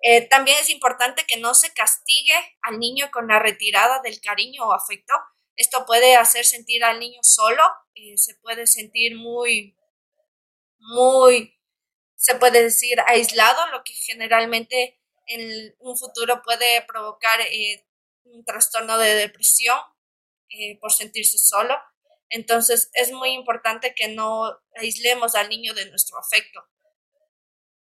Eh, 0.09 0.29
también 0.29 0.57
es 0.61 0.71
importante 0.71 1.25
que 1.27 1.37
no 1.37 1.53
se 1.53 1.73
castigue 1.73 2.35
al 2.63 2.79
niño 2.79 3.11
con 3.11 3.27
la 3.27 3.41
retirada 3.41 4.01
del 4.03 4.21
cariño 4.21 4.63
o 4.65 4.73
afecto. 4.73 5.13
Esto 5.57 5.85
puede 5.85 6.15
hacer 6.15 6.45
sentir 6.45 6.85
al 6.85 7.01
niño 7.01 7.19
solo, 7.23 7.65
eh, 7.97 8.17
se 8.17 8.37
puede 8.37 8.69
sentir 8.69 9.17
muy, 9.17 9.77
muy, 10.79 11.59
se 12.15 12.37
puede 12.37 12.63
decir 12.63 13.01
aislado, 13.05 13.67
lo 13.73 13.83
que 13.83 13.95
generalmente 13.95 15.01
en 15.27 15.75
un 15.81 15.99
futuro 15.99 16.41
puede 16.45 16.83
provocar 16.83 17.41
eh, 17.41 17.85
un 18.23 18.45
trastorno 18.45 18.99
de 18.99 19.13
depresión 19.13 19.79
eh, 20.51 20.79
por 20.79 20.93
sentirse 20.93 21.39
solo. 21.39 21.77
Entonces 22.29 22.91
es 22.93 23.11
muy 23.11 23.31
importante 23.31 23.93
que 23.93 24.07
no 24.07 24.57
aislemos 24.77 25.35
al 25.35 25.49
niño 25.49 25.75
de 25.75 25.91
nuestro 25.91 26.17
afecto. 26.17 26.65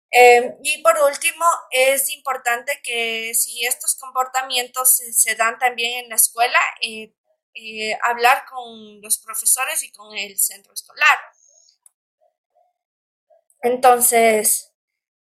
Em, 0.09 0.55
y 0.63 0.81
por 0.81 0.97
último, 0.99 1.45
es 1.71 2.09
importante 2.09 2.79
que 2.81 3.33
si 3.33 3.65
estos 3.65 3.95
comportamientos 3.95 4.97
se, 5.11 5.35
dan 5.35 5.59
también 5.59 6.05
en 6.05 6.09
la 6.09 6.15
escuela, 6.15 6.59
eh, 6.81 7.13
eh, 7.53 7.97
hablar 8.03 8.45
con 8.49 9.01
los 9.01 9.17
profesores 9.17 9.83
y 9.83 9.91
con 9.91 10.15
el 10.15 10.39
centro 10.39 10.73
escolar. 10.73 11.19
Entonces, 13.61 14.71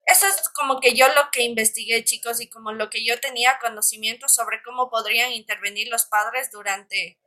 eso 0.06 0.26
es 0.26 0.48
como 0.50 0.80
que 0.80 0.94
yo 0.94 1.08
lo 1.08 1.30
que 1.32 1.42
investigué, 1.42 2.04
chicos, 2.04 2.40
y 2.40 2.48
como 2.48 2.72
lo 2.72 2.88
que 2.90 3.04
yo 3.04 3.18
tenía 3.20 3.58
conocimiento 3.60 4.28
sobre 4.28 4.62
cómo 4.62 4.90
podrían 4.90 5.32
intervenir 5.32 5.88
los 5.88 6.04
padres 6.04 6.50
durante, 6.50 7.18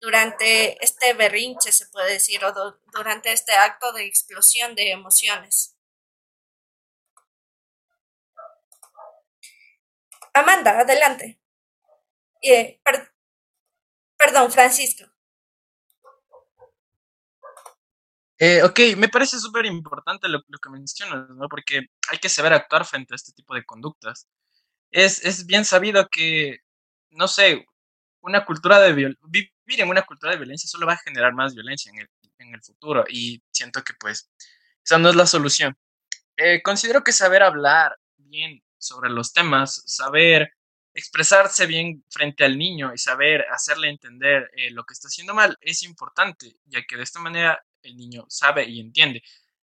durante 0.00 0.82
este 0.84 1.12
berrinche, 1.14 1.70
se 1.72 1.86
puede 1.86 2.14
decir, 2.14 2.44
o 2.44 2.52
durante 2.92 3.32
este 3.32 3.52
acto 3.52 3.92
de 3.92 4.06
explosión 4.06 4.74
de 4.74 4.90
emociones. 4.90 5.75
Amanda, 10.36 10.80
adelante. 10.80 11.40
Eh, 12.42 12.78
perdón, 14.16 14.52
Francisco. 14.52 15.04
Eh, 18.38 18.62
ok, 18.62 18.78
me 18.98 19.08
parece 19.08 19.38
súper 19.38 19.64
importante 19.64 20.28
lo, 20.28 20.42
que 20.42 20.68
mencionas, 20.68 21.30
¿no? 21.30 21.48
Porque 21.48 21.86
hay 22.10 22.18
que 22.18 22.28
saber 22.28 22.52
actuar 22.52 22.84
frente 22.84 23.14
a 23.14 23.16
este 23.16 23.32
tipo 23.32 23.54
de 23.54 23.64
conductas. 23.64 24.28
Es, 24.90 25.24
es 25.24 25.46
bien 25.46 25.64
sabido 25.64 26.06
que, 26.08 26.58
no 27.10 27.28
sé, 27.28 27.64
una 28.20 28.44
cultura 28.44 28.78
de 28.80 28.92
vivir 28.92 29.18
en 29.66 29.88
una 29.88 30.02
cultura 30.02 30.32
de 30.32 30.38
violencia 30.38 30.68
solo 30.68 30.86
va 30.86 30.94
a 30.94 30.98
generar 30.98 31.32
más 31.32 31.54
violencia 31.54 31.90
en 31.90 32.00
el, 32.00 32.10
en 32.38 32.54
el 32.54 32.62
futuro 32.62 33.04
y 33.08 33.42
siento 33.52 33.82
que 33.82 33.94
pues 33.94 34.30
esa 34.84 34.98
no 34.98 35.08
es 35.08 35.16
la 35.16 35.26
solución. 35.26 35.76
Eh, 36.36 36.62
considero 36.62 37.02
que 37.02 37.12
saber 37.12 37.42
hablar 37.42 37.98
bien 38.18 38.62
sobre 38.86 39.10
los 39.10 39.32
temas, 39.32 39.82
saber 39.86 40.52
expresarse 40.94 41.66
bien 41.66 42.04
frente 42.10 42.44
al 42.44 42.56
niño 42.56 42.92
y 42.94 42.98
saber 42.98 43.44
hacerle 43.50 43.90
entender 43.90 44.50
eh, 44.56 44.70
lo 44.70 44.84
que 44.84 44.94
está 44.94 45.08
haciendo 45.08 45.34
mal 45.34 45.56
es 45.60 45.82
importante, 45.82 46.56
ya 46.64 46.82
que 46.88 46.96
de 46.96 47.02
esta 47.02 47.20
manera 47.20 47.62
el 47.82 47.96
niño 47.96 48.24
sabe 48.28 48.64
y 48.64 48.80
entiende. 48.80 49.22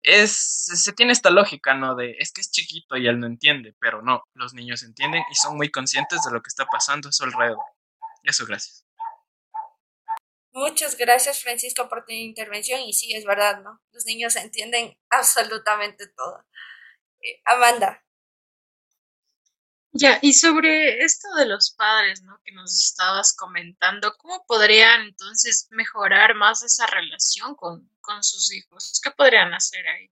Es, 0.00 0.32
se 0.32 0.92
tiene 0.92 1.12
esta 1.12 1.30
lógica, 1.30 1.74
¿no? 1.74 1.96
De 1.96 2.14
es 2.18 2.32
que 2.32 2.40
es 2.40 2.52
chiquito 2.52 2.96
y 2.96 3.08
él 3.08 3.18
no 3.18 3.26
entiende, 3.26 3.74
pero 3.80 4.00
no, 4.00 4.22
los 4.34 4.54
niños 4.54 4.84
entienden 4.84 5.24
y 5.30 5.34
son 5.34 5.56
muy 5.56 5.70
conscientes 5.70 6.22
de 6.22 6.32
lo 6.32 6.40
que 6.40 6.48
está 6.48 6.66
pasando 6.66 7.08
a 7.08 7.12
su 7.12 7.24
alrededor. 7.24 7.64
Eso, 8.22 8.46
gracias. 8.46 8.86
Muchas 10.52 10.96
gracias, 10.96 11.42
Francisco, 11.42 11.88
por 11.88 12.04
tu 12.04 12.12
intervención. 12.12 12.80
Y 12.80 12.92
sí, 12.92 13.14
es 13.14 13.24
verdad, 13.24 13.60
¿no? 13.62 13.80
Los 13.92 14.06
niños 14.06 14.36
entienden 14.36 14.98
absolutamente 15.10 16.06
todo. 16.08 16.44
Eh, 17.20 17.40
Amanda. 17.44 18.04
Ya, 19.92 20.18
y 20.22 20.32
sobre 20.32 21.02
esto 21.04 21.28
de 21.34 21.44
los 21.46 21.72
padres, 21.72 22.22
¿no? 22.22 22.40
Que 22.42 22.52
nos 22.52 22.72
estabas 22.84 23.34
comentando, 23.34 24.14
¿cómo 24.16 24.44
podrían 24.46 25.02
entonces 25.02 25.66
mejorar 25.70 26.34
más 26.34 26.62
esa 26.62 26.86
relación 26.86 27.54
con, 27.54 27.90
con 28.00 28.22
sus 28.24 28.50
hijos? 28.54 28.98
¿Qué 29.02 29.10
podrían 29.10 29.52
hacer 29.52 29.86
ahí? 29.86 30.10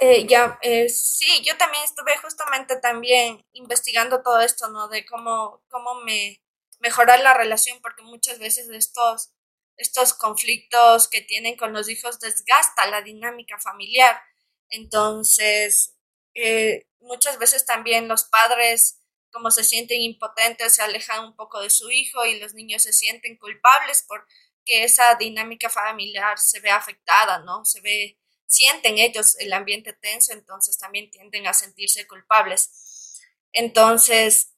Eh, 0.00 0.26
ya, 0.28 0.58
eh, 0.62 0.88
sí, 0.88 1.26
yo 1.44 1.56
también 1.56 1.82
estuve 1.84 2.16
justamente 2.18 2.76
también 2.80 3.44
investigando 3.52 4.22
todo 4.22 4.40
esto, 4.40 4.68
¿no? 4.68 4.88
De 4.88 5.04
cómo, 5.04 5.60
cómo 5.68 5.96
me 6.02 6.40
mejorar 6.80 7.18
la 7.20 7.34
relación, 7.34 7.80
porque 7.82 8.02
muchas 8.04 8.38
veces 8.38 8.68
estos 8.70 9.32
estos 9.78 10.12
conflictos 10.12 11.08
que 11.08 11.22
tienen 11.22 11.56
con 11.56 11.72
los 11.72 11.88
hijos 11.88 12.18
desgasta 12.20 12.88
la 12.88 13.00
dinámica 13.00 13.58
familiar. 13.58 14.20
Entonces, 14.68 15.94
eh, 16.34 16.86
muchas 17.00 17.38
veces 17.38 17.64
también 17.64 18.08
los 18.08 18.24
padres, 18.24 19.00
como 19.32 19.50
se 19.50 19.64
sienten 19.64 20.02
impotentes, 20.02 20.74
se 20.74 20.82
alejan 20.82 21.24
un 21.24 21.36
poco 21.36 21.60
de 21.60 21.70
su 21.70 21.90
hijo 21.90 22.24
y 22.26 22.40
los 22.40 22.54
niños 22.54 22.82
se 22.82 22.92
sienten 22.92 23.38
culpables 23.38 24.04
porque 24.06 24.26
esa 24.66 25.14
dinámica 25.14 25.70
familiar 25.70 26.38
se 26.38 26.60
ve 26.60 26.70
afectada, 26.70 27.38
¿no? 27.38 27.64
Se 27.64 27.80
ve, 27.80 28.18
sienten 28.46 28.98
ellos 28.98 29.36
el 29.38 29.52
ambiente 29.52 29.92
tenso, 29.92 30.32
entonces 30.32 30.76
también 30.76 31.10
tienden 31.10 31.46
a 31.46 31.54
sentirse 31.54 32.06
culpables. 32.06 33.22
Entonces, 33.52 34.52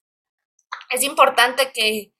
es 0.91 1.03
importante 1.03 1.73
que 1.73 2.13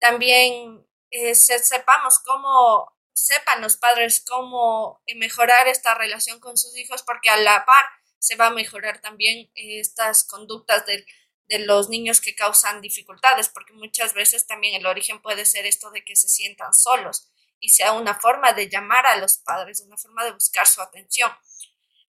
también 0.00 0.87
eh, 1.10 1.34
sepamos 1.34 2.18
cómo, 2.20 2.92
sepan 3.12 3.60
los 3.60 3.76
padres 3.76 4.24
cómo 4.26 5.02
mejorar 5.16 5.68
esta 5.68 5.94
relación 5.94 6.40
con 6.40 6.56
sus 6.56 6.76
hijos, 6.76 7.02
porque 7.02 7.30
a 7.30 7.36
la 7.36 7.64
par 7.64 7.84
se 8.18 8.36
va 8.36 8.46
a 8.46 8.50
mejorar 8.50 9.00
también 9.00 9.50
estas 9.54 10.24
conductas 10.24 10.84
de, 10.86 11.06
de 11.48 11.60
los 11.60 11.88
niños 11.88 12.20
que 12.20 12.34
causan 12.34 12.80
dificultades, 12.80 13.48
porque 13.48 13.72
muchas 13.72 14.14
veces 14.14 14.46
también 14.46 14.74
el 14.74 14.86
origen 14.86 15.20
puede 15.22 15.46
ser 15.46 15.66
esto 15.66 15.90
de 15.90 16.04
que 16.04 16.16
se 16.16 16.28
sientan 16.28 16.72
solos 16.74 17.30
y 17.60 17.70
sea 17.70 17.92
una 17.92 18.18
forma 18.18 18.52
de 18.52 18.68
llamar 18.68 19.06
a 19.06 19.16
los 19.16 19.38
padres, 19.38 19.80
una 19.80 19.96
forma 19.96 20.24
de 20.24 20.32
buscar 20.32 20.66
su 20.66 20.80
atención. 20.80 21.30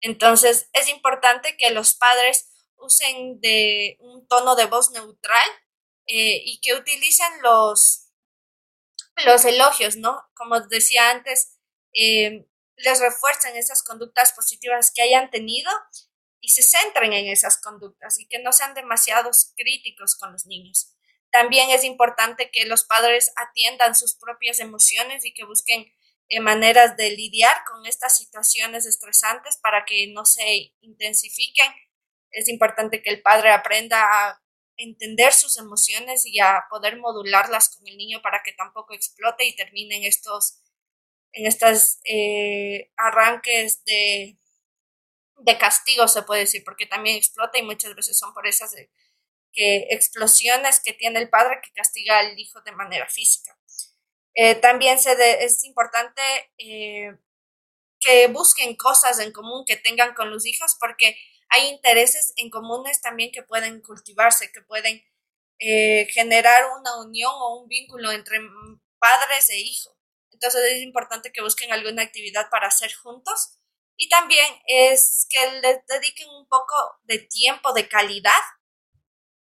Entonces, 0.01 0.69
es 0.73 0.87
importante 0.89 1.57
que 1.57 1.71
los 1.71 1.95
padres 1.95 2.49
usen 2.77 3.39
de 3.41 3.97
un 3.99 4.27
tono 4.27 4.55
de 4.55 4.65
voz 4.65 4.91
neutral 4.91 5.49
eh, 6.05 6.41
y 6.45 6.61
que 6.61 6.75
utilicen 6.75 7.31
los, 7.41 8.08
los 9.25 9.45
elogios, 9.45 9.95
¿no? 9.95 10.21
Como 10.35 10.59
decía 10.61 11.09
antes, 11.09 11.57
eh, 11.93 12.47
les 12.75 12.99
refuercen 12.99 13.55
esas 13.57 13.83
conductas 13.83 14.33
positivas 14.33 14.91
que 14.93 15.01
hayan 15.01 15.29
tenido 15.29 15.69
y 16.41 16.49
se 16.49 16.63
centren 16.63 17.13
en 17.13 17.27
esas 17.27 17.59
conductas 17.61 18.19
y 18.19 18.27
que 18.27 18.39
no 18.39 18.53
sean 18.53 18.73
demasiados 18.73 19.53
críticos 19.57 20.15
con 20.15 20.31
los 20.31 20.45
niños. 20.45 20.95
También 21.31 21.69
es 21.69 21.83
importante 21.83 22.49
que 22.51 22.65
los 22.65 22.85
padres 22.85 23.31
atiendan 23.35 23.95
sus 23.95 24.15
propias 24.15 24.59
emociones 24.59 25.25
y 25.25 25.33
que 25.33 25.45
busquen 25.45 25.91
eh, 26.29 26.39
maneras 26.39 26.95
de 26.97 27.11
lidiar 27.11 27.55
con 27.69 27.85
estas 27.85 28.17
situaciones 28.17 28.85
estresantes 28.85 29.57
para 29.57 29.85
que 29.85 30.07
no 30.13 30.25
se 30.25 30.73
intensifiquen. 30.81 31.71
Es 32.31 32.47
importante 32.47 33.01
que 33.01 33.09
el 33.09 33.21
padre 33.21 33.51
aprenda 33.51 34.01
a 34.01 34.41
entender 34.79 35.33
sus 35.33 35.57
emociones 35.57 36.25
y 36.25 36.39
a 36.39 36.65
poder 36.69 36.97
modularlas 36.97 37.69
con 37.75 37.87
el 37.87 37.97
niño 37.97 38.21
para 38.21 38.41
que 38.43 38.53
tampoco 38.53 38.93
explote 38.93 39.45
y 39.45 39.55
termine 39.55 39.97
en 39.97 40.05
estos, 40.05 40.61
en 41.33 41.45
estos 41.45 41.99
eh, 42.05 42.91
arranques 42.95 43.83
de, 43.83 44.39
de 45.37 45.57
castigo, 45.57 46.07
se 46.07 46.23
puede 46.23 46.41
decir, 46.41 46.63
porque 46.63 46.85
también 46.85 47.17
explota 47.17 47.59
y 47.59 47.63
muchas 47.63 47.93
veces 47.93 48.17
son 48.17 48.33
por 48.33 48.47
esas 48.47 48.73
que 49.51 49.87
explosiones 49.89 50.79
que 50.79 50.93
tiene 50.93 51.19
el 51.19 51.29
padre 51.29 51.59
que 51.61 51.71
castiga 51.73 52.19
al 52.19 52.39
hijo 52.39 52.61
de 52.61 52.71
manera 52.71 53.07
física. 53.09 53.57
Eh, 54.33 54.55
también 54.55 54.97
se 54.99 55.43
es 55.43 55.63
importante 55.65 56.21
eh, 56.57 57.17
que 57.99 58.27
busquen 58.27 58.75
cosas 58.77 59.19
en 59.19 59.33
común 59.33 59.65
que 59.65 59.75
tengan 59.75 60.13
con 60.13 60.29
los 60.29 60.45
hijos 60.45 60.77
porque 60.79 61.17
hay 61.49 61.67
intereses 61.69 62.33
en 62.37 62.49
comunes 62.49 63.01
también 63.01 63.31
que 63.31 63.43
pueden 63.43 63.81
cultivarse, 63.81 64.51
que 64.51 64.61
pueden 64.61 65.03
eh, 65.59 66.07
generar 66.11 66.63
una 66.79 66.99
unión 67.01 67.31
o 67.35 67.61
un 67.61 67.67
vínculo 67.67 68.11
entre 68.11 68.39
padres 68.99 69.49
e 69.49 69.59
hijos. 69.59 69.93
Entonces 70.31 70.61
es 70.71 70.81
importante 70.83 71.31
que 71.31 71.41
busquen 71.41 71.73
alguna 71.73 72.03
actividad 72.03 72.49
para 72.49 72.67
hacer 72.67 72.93
juntos 72.93 73.59
y 73.97 74.07
también 74.07 74.45
es 74.65 75.27
que 75.29 75.59
les 75.59 75.85
dediquen 75.87 76.29
un 76.29 76.47
poco 76.47 76.73
de 77.03 77.19
tiempo 77.19 77.73
de 77.73 77.89
calidad 77.89 78.39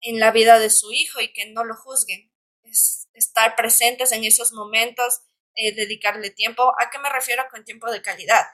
en 0.00 0.18
la 0.18 0.30
vida 0.30 0.58
de 0.58 0.70
su 0.70 0.92
hijo 0.92 1.20
y 1.20 1.32
que 1.32 1.50
no 1.50 1.64
lo 1.64 1.74
juzguen. 1.76 2.32
Es 2.62 3.08
estar 3.12 3.56
presentes 3.56 4.12
en 4.12 4.24
esos 4.24 4.52
momentos, 4.52 5.20
eh, 5.54 5.74
dedicarle 5.74 6.30
tiempo. 6.30 6.72
¿A 6.80 6.88
qué 6.90 6.98
me 6.98 7.10
refiero 7.10 7.44
con 7.50 7.64
tiempo 7.64 7.90
de 7.90 8.00
calidad? 8.00 8.46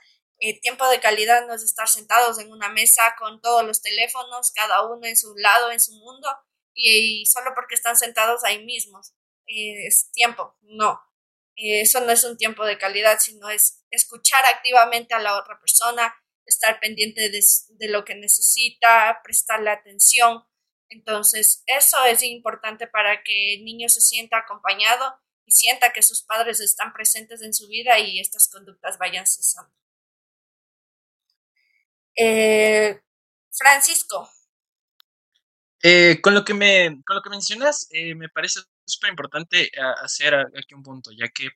Eh, 0.44 0.60
tiempo 0.60 0.88
de 0.88 0.98
calidad 0.98 1.46
no 1.46 1.54
es 1.54 1.62
estar 1.62 1.88
sentados 1.88 2.40
en 2.40 2.50
una 2.50 2.68
mesa 2.68 3.14
con 3.16 3.40
todos 3.40 3.64
los 3.64 3.80
teléfonos, 3.80 4.50
cada 4.50 4.84
uno 4.90 5.06
en 5.06 5.16
su 5.16 5.36
lado, 5.36 5.70
en 5.70 5.78
su 5.78 5.92
mundo, 5.92 6.28
y, 6.74 7.24
solo 7.26 7.52
porque 7.54 7.76
están 7.76 7.96
sentados 7.96 8.42
ahí 8.42 8.64
mismos. 8.64 9.14
Eh, 9.46 9.86
es 9.86 10.10
tiempo, 10.10 10.56
no. 10.62 11.00
Eh, 11.54 11.82
eso 11.82 12.00
no 12.00 12.10
es 12.10 12.24
un 12.24 12.36
tiempo 12.36 12.64
de 12.64 12.76
calidad, 12.76 13.20
sino 13.20 13.50
es 13.50 13.84
escuchar 13.90 14.44
activamente 14.46 15.14
a 15.14 15.20
la 15.20 15.38
otra 15.38 15.60
persona, 15.60 16.12
estar 16.44 16.80
pendiente 16.80 17.30
de, 17.30 17.40
de 17.68 17.88
lo 17.88 18.04
que 18.04 18.16
necesita, 18.16 19.20
prestarle 19.22 19.70
atención. 19.70 20.42
Entonces, 20.88 21.62
eso 21.66 22.04
es 22.06 22.20
importante 22.24 22.88
para 22.88 23.22
que 23.22 23.54
el 23.54 23.64
niño 23.64 23.88
se 23.88 24.00
sienta 24.00 24.38
acompañado 24.38 25.14
y 25.46 25.52
sienta 25.52 25.92
que 25.92 26.02
sus 26.02 26.24
padres 26.24 26.58
están 26.58 26.92
presentes 26.92 27.42
en 27.42 27.54
su 27.54 27.68
vida 27.68 28.00
y 28.00 28.18
estas 28.18 28.48
conductas 28.48 28.98
vayan 28.98 29.26
cesando. 29.28 29.81
Eh, 32.16 33.00
Francisco. 33.50 34.28
Eh, 35.82 36.20
con, 36.22 36.34
lo 36.34 36.44
que 36.44 36.54
me, 36.54 37.02
con 37.04 37.16
lo 37.16 37.22
que 37.22 37.30
mencionas, 37.30 37.88
eh, 37.90 38.14
me 38.14 38.28
parece 38.28 38.60
súper 38.84 39.10
importante 39.10 39.70
hacer 40.02 40.34
aquí 40.34 40.74
un 40.74 40.82
punto, 40.82 41.10
ya 41.12 41.28
que 41.28 41.48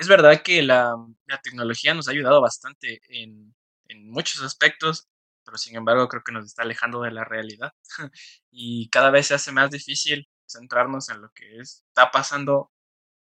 es 0.00 0.08
verdad 0.08 0.42
que 0.42 0.62
la, 0.62 0.96
la 1.26 1.40
tecnología 1.40 1.94
nos 1.94 2.08
ha 2.08 2.12
ayudado 2.12 2.40
bastante 2.40 3.00
en, 3.08 3.54
en, 3.88 4.10
muchos 4.10 4.42
aspectos, 4.42 5.08
pero 5.44 5.56
sin 5.58 5.76
embargo 5.76 6.08
creo 6.08 6.22
que 6.24 6.32
nos 6.32 6.46
está 6.46 6.62
alejando 6.62 7.02
de 7.02 7.12
la 7.12 7.24
realidad 7.24 7.72
y 8.50 8.88
cada 8.90 9.10
vez 9.10 9.28
se 9.28 9.34
hace 9.34 9.52
más 9.52 9.70
difícil 9.70 10.28
centrarnos 10.46 11.08
en 11.10 11.22
lo 11.22 11.30
que 11.32 11.58
está 11.60 12.10
pasando 12.10 12.72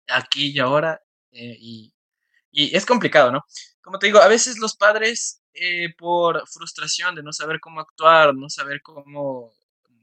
aquí 0.07 0.51
y 0.51 0.59
ahora 0.59 1.01
eh, 1.31 1.55
y, 1.59 1.93
y, 2.51 2.75
es 2.75 2.85
complicado, 2.85 3.31
¿no? 3.31 3.45
Como 3.81 3.99
te 3.99 4.07
digo, 4.07 4.19
a 4.19 4.27
veces 4.27 4.59
los 4.59 4.75
padres 4.75 5.41
eh, 5.53 5.93
por 5.97 6.47
frustración 6.47 7.15
de 7.15 7.23
no 7.23 7.33
saber 7.33 7.59
cómo 7.59 7.81
actuar, 7.81 8.35
no 8.35 8.49
saber 8.49 8.81
cómo 8.81 9.51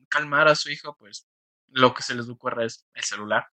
calmar 0.09 0.49
a 0.49 0.55
su 0.55 0.71
hijo, 0.71 0.97
pues 0.99 1.27
lo 1.69 1.95
que 1.95 2.03
se 2.03 2.15
les 2.15 2.29
ocurre 2.29 2.67
es 2.67 2.87
el 2.95 3.05
celular. 3.05 3.47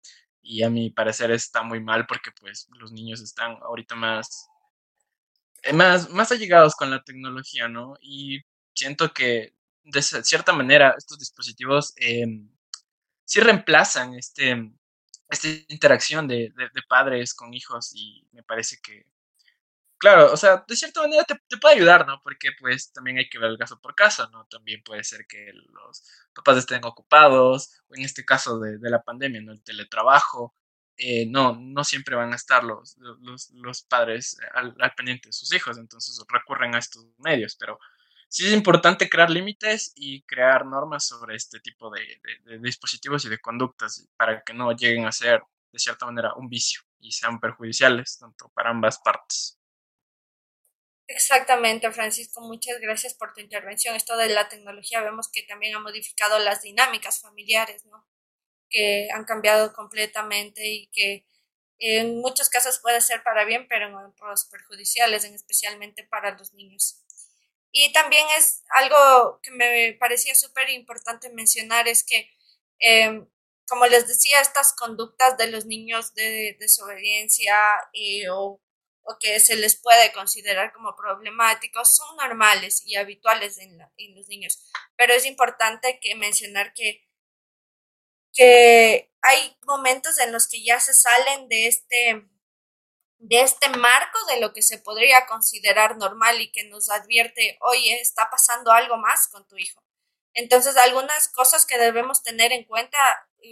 Y 0.42 0.62
a 0.62 0.70
mi 0.70 0.90
parecer 0.90 1.31
está 1.31 1.62
muy 1.62 1.81
mal 1.81 2.07
porque 2.07 2.31
pues 2.33 2.68
los 2.79 2.92
niños 2.92 3.20
están 3.20 3.59
ahorita 3.62 3.94
más, 3.94 4.48
eh, 5.62 5.72
más, 5.72 6.11
más 6.11 6.33
allegados 6.33 6.74
con 6.74 6.90
la 6.90 7.03
tecnología, 7.03 7.68
¿no? 7.68 7.96
Y 8.00 8.40
siento 8.74 9.12
que 9.12 9.55
de 9.85 10.03
cierta 10.03 10.53
manera 10.53 10.94
estos 10.96 11.18
dispositivos 11.18 11.92
eh, 11.96 12.26
sí 13.24 13.40
reemplazan 13.40 14.14
este, 14.14 14.72
esta 15.30 15.48
interacción 15.68 16.26
de, 16.28 16.52
de, 16.56 16.82
padres 16.88 17.34
con 17.34 17.54
hijos 17.54 17.92
y 17.94 18.26
me 18.32 18.42
parece 18.42 18.78
que, 18.82 19.06
claro, 19.98 20.32
o 20.32 20.36
sea, 20.36 20.64
de 20.66 20.76
cierta 20.76 21.02
manera 21.02 21.24
te, 21.24 21.40
te, 21.48 21.56
puede 21.58 21.76
ayudar, 21.76 22.06
¿no? 22.06 22.20
Porque 22.22 22.50
pues 22.58 22.92
también 22.92 23.18
hay 23.18 23.28
que 23.28 23.38
ver 23.38 23.50
el 23.50 23.58
caso 23.58 23.80
por 23.80 23.94
caso, 23.94 24.28
¿no? 24.30 24.46
También 24.46 24.82
puede 24.82 25.04
ser 25.04 25.26
que 25.26 25.52
los 25.52 26.04
papás 26.34 26.58
estén 26.58 26.84
ocupados, 26.84 27.80
o 27.88 27.96
en 27.96 28.04
este 28.04 28.24
caso 28.24 28.58
de, 28.58 28.78
de 28.78 28.90
la 28.90 29.02
pandemia, 29.02 29.40
¿no? 29.40 29.52
El 29.52 29.62
teletrabajo, 29.62 30.54
eh, 30.96 31.26
no, 31.26 31.56
no 31.58 31.82
siempre 31.84 32.14
van 32.14 32.32
a 32.32 32.36
estar 32.36 32.62
los, 32.62 32.98
los, 32.98 33.50
los 33.52 33.82
padres 33.82 34.36
al, 34.52 34.74
al, 34.78 34.94
pendiente 34.94 35.28
de 35.28 35.32
sus 35.32 35.52
hijos, 35.54 35.78
entonces 35.78 36.22
recurren 36.28 36.74
a 36.74 36.78
estos 36.78 37.06
medios, 37.18 37.56
pero 37.56 37.78
sí 38.30 38.46
es 38.46 38.52
importante 38.52 39.10
crear 39.10 39.28
límites 39.28 39.92
y 39.96 40.22
crear 40.22 40.64
normas 40.64 41.04
sobre 41.04 41.34
este 41.36 41.60
tipo 41.60 41.90
de, 41.90 42.00
dispositivos 42.60 43.24
y 43.24 43.28
de 43.28 43.38
conductas 43.38 44.06
para 44.16 44.42
que 44.42 44.54
no 44.54 44.72
lleguen 44.72 45.04
a 45.04 45.12
ser, 45.12 45.42
de 45.72 45.78
cierta 45.78 46.06
manera, 46.06 46.34
un 46.34 46.48
vicio 46.48 46.80
y 47.00 47.12
sean 47.12 47.40
perjudiciales 47.40 48.18
tanto 48.18 48.48
para 48.54 48.70
ambas 48.70 48.98
partes. 49.00 49.58
Exactamente, 51.08 51.90
Francisco, 51.90 52.40
muchas 52.40 52.78
gracias 52.80 53.14
por 53.14 53.32
tu 53.34 53.40
intervención. 53.40 53.96
Esto 53.96 54.16
de 54.16 54.28
la 54.28 54.48
tecnología 54.48 55.02
vemos 55.02 55.28
que 55.28 55.42
también 55.42 55.74
ha 55.74 55.80
modificado 55.80 56.38
las 56.38 56.62
dinámicas 56.62 57.20
familiares, 57.20 57.84
¿no? 57.86 58.06
Que 58.68 59.08
han 59.12 59.24
cambiado 59.24 59.72
completamente 59.72 60.64
y 60.68 60.86
que 60.92 61.26
en 61.78 62.20
muchos 62.20 62.48
casos 62.48 62.78
puede 62.78 63.00
ser 63.00 63.24
para 63.24 63.44
bien, 63.44 63.66
pero 63.68 63.88
en 63.88 63.94
otros 63.96 64.44
perjudiciales, 64.44 65.24
en 65.24 65.34
especialmente 65.34 66.04
para 66.04 66.36
los 66.38 66.52
niños. 66.52 67.02
Y 67.72 67.92
también 67.92 68.26
es 68.37 68.62
algo 68.70 69.40
que 69.42 69.50
me 69.52 69.96
parecía 69.98 70.35
súper 70.35 70.70
importante 70.70 71.30
mencionar, 71.30 71.87
es 71.88 72.04
que, 72.04 72.30
eh, 72.80 73.24
como 73.68 73.87
les 73.87 74.09
decía, 74.09 74.40
estas 74.40 74.74
conductas 74.74 75.37
de 75.38 75.48
los 75.48 75.66
niños 75.66 76.14
de 76.14 76.56
desobediencia 76.59 77.56
eh, 77.92 78.28
o, 78.30 78.61
o, 79.02 79.18
que 79.20 79.38
se 79.38 79.54
les 79.56 79.80
puede 79.80 80.12
considerar 80.12 80.72
como 80.72 80.96
problemáticos 80.96 81.94
son 81.94 82.16
normales 82.16 82.83
y 82.85 82.96
habituales 82.96 83.59
en, 83.59 83.78
la, 83.78 83.92
en 83.96 84.16
los 84.16 84.28
niños. 84.28 84.68
Pero 84.96 85.14
es 85.14 85.24
importante 85.24 86.00
que 86.00 86.16
mencionar 86.16 86.74
que, 86.74 87.09
que 88.33 89.12
hay 89.22 89.56
momentos 89.64 90.18
en 90.18 90.33
los 90.33 90.48
que 90.48 90.64
ya 90.64 90.80
se 90.80 90.92
salen 90.92 91.48
de 91.48 91.68
este 91.68 92.28
de 93.20 93.42
este 93.42 93.68
marco 93.68 94.18
de 94.30 94.40
lo 94.40 94.54
que 94.54 94.62
se 94.62 94.78
podría 94.78 95.26
considerar 95.26 95.98
normal 95.98 96.40
y 96.40 96.50
que 96.50 96.64
nos 96.64 96.88
advierte, 96.88 97.59
oye, 97.61 98.00
está 98.00 98.30
pasando 98.30 98.72
algo 98.72 98.96
más 98.96 99.28
con 99.28 99.46
tu 99.46 99.59
hijo. 99.59 99.85
Entonces, 100.33 100.76
algunas 100.78 101.28
cosas 101.28 101.66
que 101.66 101.76
debemos 101.76 102.22
tener 102.22 102.52
en 102.52 102.64
cuenta 102.64 102.98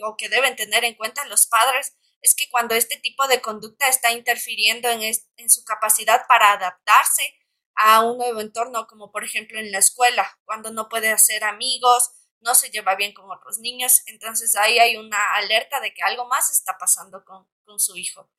o 0.04 0.16
que 0.16 0.31
deben 0.31 0.57
tener 0.57 0.85
en 0.85 0.94
cuenta 0.94 1.26
los 1.26 1.46
padres 1.46 1.94
es 2.22 2.35
que 2.35 2.48
cuando 2.48 2.74
este 2.74 2.96
tipo 2.96 3.28
de 3.28 3.42
conducta 3.42 3.88
está 3.88 4.11
interfiriendo 4.11 4.88
en, 4.88 5.02
en 5.02 5.50
su 5.50 5.64
capacidad 5.64 6.26
para 6.26 6.52
adaptarse 6.52 7.35
a 7.74 8.02
un 8.02 8.16
nuevo 8.16 8.40
entorno, 8.40 8.87
como 8.87 9.12
por 9.12 9.22
ejemplo 9.22 9.59
en 9.59 9.70
la 9.70 9.78
escuela, 9.78 10.38
cuando 10.44 10.72
no 10.72 10.88
puede 10.88 11.11
hacer 11.11 11.44
amigos, 11.44 12.11
no 12.40 12.54
se 12.54 12.70
lleva 12.70 12.94
bien 12.94 13.12
con 13.12 13.31
otros 13.31 13.59
niños, 13.59 14.02
entonces 14.07 14.57
ahí 14.57 14.78
hay 14.78 14.96
una 14.96 15.35
alerta 15.35 15.81
de 15.81 15.92
que 15.92 16.02
algo 16.02 16.26
más 16.26 16.50
está 16.50 16.78
pasando 16.78 17.24
con, 17.24 17.46
con 17.64 17.78
su 17.78 17.96
hijo 17.96 18.31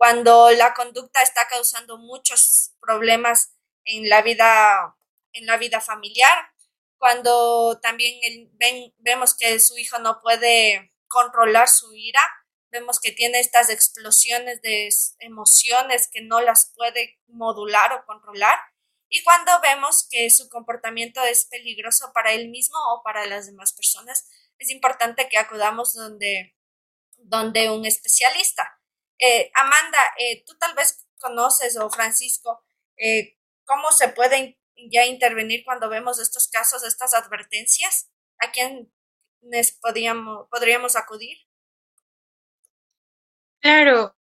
cuando 0.00 0.50
la 0.52 0.72
conducta 0.72 1.20
está 1.20 1.46
causando 1.46 1.98
muchos 1.98 2.72
problemas 2.80 3.54
en 3.84 4.08
la 4.08 4.22
vida, 4.22 4.96
en 5.34 5.44
la 5.44 5.58
vida 5.58 5.82
familiar, 5.82 6.38
cuando 6.96 7.78
también 7.82 8.18
ven, 8.54 8.94
vemos 8.96 9.36
que 9.36 9.60
su 9.60 9.76
hijo 9.76 9.98
no 9.98 10.18
puede 10.22 10.94
controlar 11.06 11.68
su 11.68 11.92
ira, 11.92 12.22
vemos 12.70 12.98
que 12.98 13.12
tiene 13.12 13.40
estas 13.40 13.68
explosiones 13.68 14.62
de 14.62 14.88
emociones 15.18 16.08
que 16.10 16.22
no 16.22 16.40
las 16.40 16.72
puede 16.74 17.20
modular 17.26 17.92
o 17.92 18.06
controlar, 18.06 18.58
y 19.10 19.22
cuando 19.22 19.52
vemos 19.60 20.08
que 20.10 20.30
su 20.30 20.48
comportamiento 20.48 21.22
es 21.24 21.44
peligroso 21.44 22.10
para 22.14 22.32
él 22.32 22.48
mismo 22.48 22.78
o 22.94 23.02
para 23.02 23.26
las 23.26 23.48
demás 23.48 23.74
personas, 23.74 24.30
es 24.56 24.70
importante 24.70 25.28
que 25.28 25.36
acudamos 25.36 25.92
donde, 25.92 26.56
donde 27.18 27.68
un 27.68 27.84
especialista. 27.84 28.79
Eh, 29.20 29.50
Amanda, 29.54 29.98
eh, 30.18 30.42
tú 30.46 30.56
tal 30.58 30.74
vez 30.74 31.06
conoces 31.18 31.76
o 31.76 31.90
Francisco, 31.90 32.64
eh, 32.96 33.36
¿cómo 33.64 33.92
se 33.92 34.08
puede 34.08 34.58
ya 34.90 35.04
intervenir 35.04 35.62
cuando 35.64 35.90
vemos 35.90 36.18
estos 36.18 36.48
casos, 36.48 36.84
estas 36.84 37.12
advertencias? 37.12 38.10
¿A 38.38 38.50
quiénes 38.50 39.72
podríamos, 39.82 40.48
podríamos 40.50 40.96
acudir? 40.96 41.36
Claro, 43.60 44.16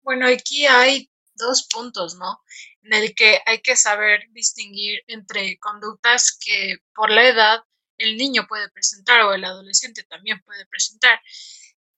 bueno, 0.00 0.26
aquí 0.26 0.64
hay 0.64 1.10
dos 1.34 1.68
puntos, 1.70 2.14
¿no? 2.14 2.42
En 2.82 2.94
el 2.94 3.14
que 3.14 3.40
hay 3.44 3.60
que 3.60 3.76
saber 3.76 4.22
distinguir 4.30 5.02
entre 5.08 5.58
conductas 5.58 6.38
que 6.42 6.76
por 6.94 7.10
la 7.10 7.28
edad 7.28 7.60
el 7.98 8.16
niño 8.16 8.46
puede 8.48 8.70
presentar 8.70 9.20
o 9.22 9.34
el 9.34 9.44
adolescente 9.44 10.04
también 10.04 10.42
puede 10.42 10.64
presentar 10.66 11.20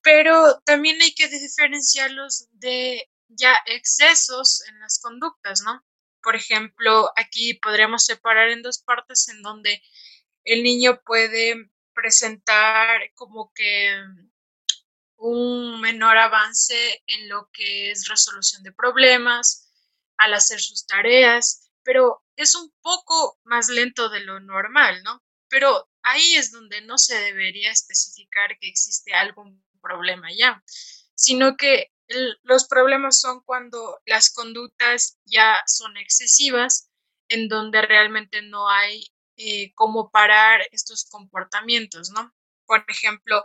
pero 0.07 0.61
también 0.61 1.03
hay 1.03 1.12
que 1.16 1.27
diferenciarlos 1.27 2.47
de 2.53 3.11
ya 3.27 3.59
excesos 3.66 4.62
en 4.69 4.79
las 4.79 5.01
conductas, 5.01 5.62
¿no? 5.62 5.85
Por 6.23 6.37
ejemplo, 6.37 7.11
aquí 7.16 7.55
podríamos 7.55 8.05
separar 8.05 8.51
en 8.51 8.62
dos 8.62 8.79
partes 8.79 9.29
en 9.29 9.42
donde 9.42 9.83
el 10.45 10.62
niño 10.62 11.01
puede 11.05 11.57
presentar 11.92 13.01
como 13.16 13.51
que 13.53 14.01
un 15.16 15.81
menor 15.81 16.16
avance 16.19 17.03
en 17.09 17.29
lo 17.29 17.51
que 17.53 17.90
es 17.90 18.07
resolución 18.07 18.62
de 18.62 18.71
problemas, 18.71 19.73
al 20.19 20.35
hacer 20.35 20.61
sus 20.61 20.87
tareas, 20.87 21.69
pero 21.83 22.23
es 22.37 22.55
un 22.55 22.73
poco 22.81 23.40
más 23.42 23.69
lento 23.71 24.09
de 24.09 24.21
lo 24.21 24.38
normal, 24.38 25.03
¿no? 25.03 25.21
Pero 25.49 25.90
ahí 26.03 26.37
es 26.37 26.53
donde 26.53 26.81
no 26.83 26.97
se 26.97 27.16
debería 27.16 27.73
especificar 27.73 28.57
que 28.61 28.69
existe 28.69 29.12
algo 29.12 29.45
problema 29.87 30.29
ya, 30.37 30.62
sino 31.14 31.57
que 31.57 31.92
los 32.42 32.66
problemas 32.68 33.20
son 33.20 33.40
cuando 33.44 34.01
las 34.07 34.31
conductas 34.31 35.18
ya 35.25 35.62
son 35.66 35.96
excesivas, 35.96 36.90
en 37.29 37.49
donde 37.49 37.83
realmente 37.83 38.42
no 38.42 38.68
hay 38.68 39.07
eh, 39.37 39.72
cómo 39.75 40.11
parar 40.11 40.61
estos 40.70 41.07
comportamientos, 41.11 42.11
¿no? 42.11 42.33
Por 42.64 42.85
ejemplo, 42.88 43.44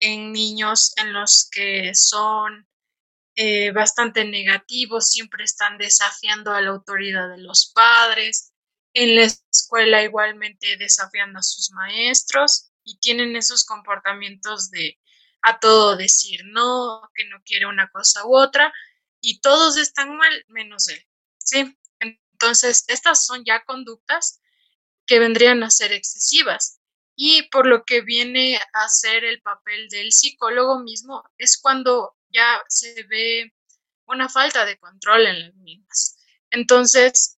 en 0.00 0.32
niños 0.32 0.92
en 0.96 1.12
los 1.12 1.48
que 1.50 1.92
son 1.94 2.68
eh, 3.36 3.72
bastante 3.72 4.24
negativos, 4.24 5.08
siempre 5.08 5.44
están 5.44 5.78
desafiando 5.78 6.52
a 6.52 6.60
la 6.60 6.70
autoridad 6.70 7.30
de 7.30 7.38
los 7.38 7.72
padres, 7.74 8.52
en 8.92 9.16
la 9.16 9.22
escuela 9.22 10.04
igualmente 10.04 10.76
desafiando 10.76 11.40
a 11.40 11.42
sus 11.42 11.72
maestros 11.72 12.70
y 12.84 12.98
tienen 12.98 13.34
esos 13.34 13.64
comportamientos 13.64 14.70
de 14.70 14.98
a 15.44 15.60
todo 15.60 15.96
decir 15.96 16.40
no, 16.46 17.02
que 17.14 17.26
no 17.28 17.42
quiere 17.44 17.66
una 17.66 17.90
cosa 17.90 18.26
u 18.26 18.36
otra, 18.36 18.72
y 19.20 19.40
todos 19.40 19.76
están 19.76 20.16
mal 20.16 20.44
menos 20.48 20.88
él, 20.88 21.06
¿sí? 21.38 21.78
Entonces, 22.00 22.84
estas 22.88 23.24
son 23.24 23.44
ya 23.44 23.62
conductas 23.64 24.40
que 25.06 25.18
vendrían 25.18 25.62
a 25.62 25.70
ser 25.70 25.92
excesivas. 25.92 26.80
Y 27.14 27.42
por 27.50 27.66
lo 27.66 27.84
que 27.84 28.00
viene 28.00 28.58
a 28.72 28.88
ser 28.88 29.24
el 29.24 29.40
papel 29.40 29.88
del 29.88 30.12
psicólogo 30.12 30.80
mismo, 30.80 31.22
es 31.38 31.58
cuando 31.58 32.16
ya 32.30 32.62
se 32.68 33.02
ve 33.04 33.54
una 34.06 34.28
falta 34.28 34.64
de 34.64 34.78
control 34.78 35.26
en 35.26 35.40
las 35.40 35.54
mismas. 35.56 36.18
Entonces, 36.50 37.38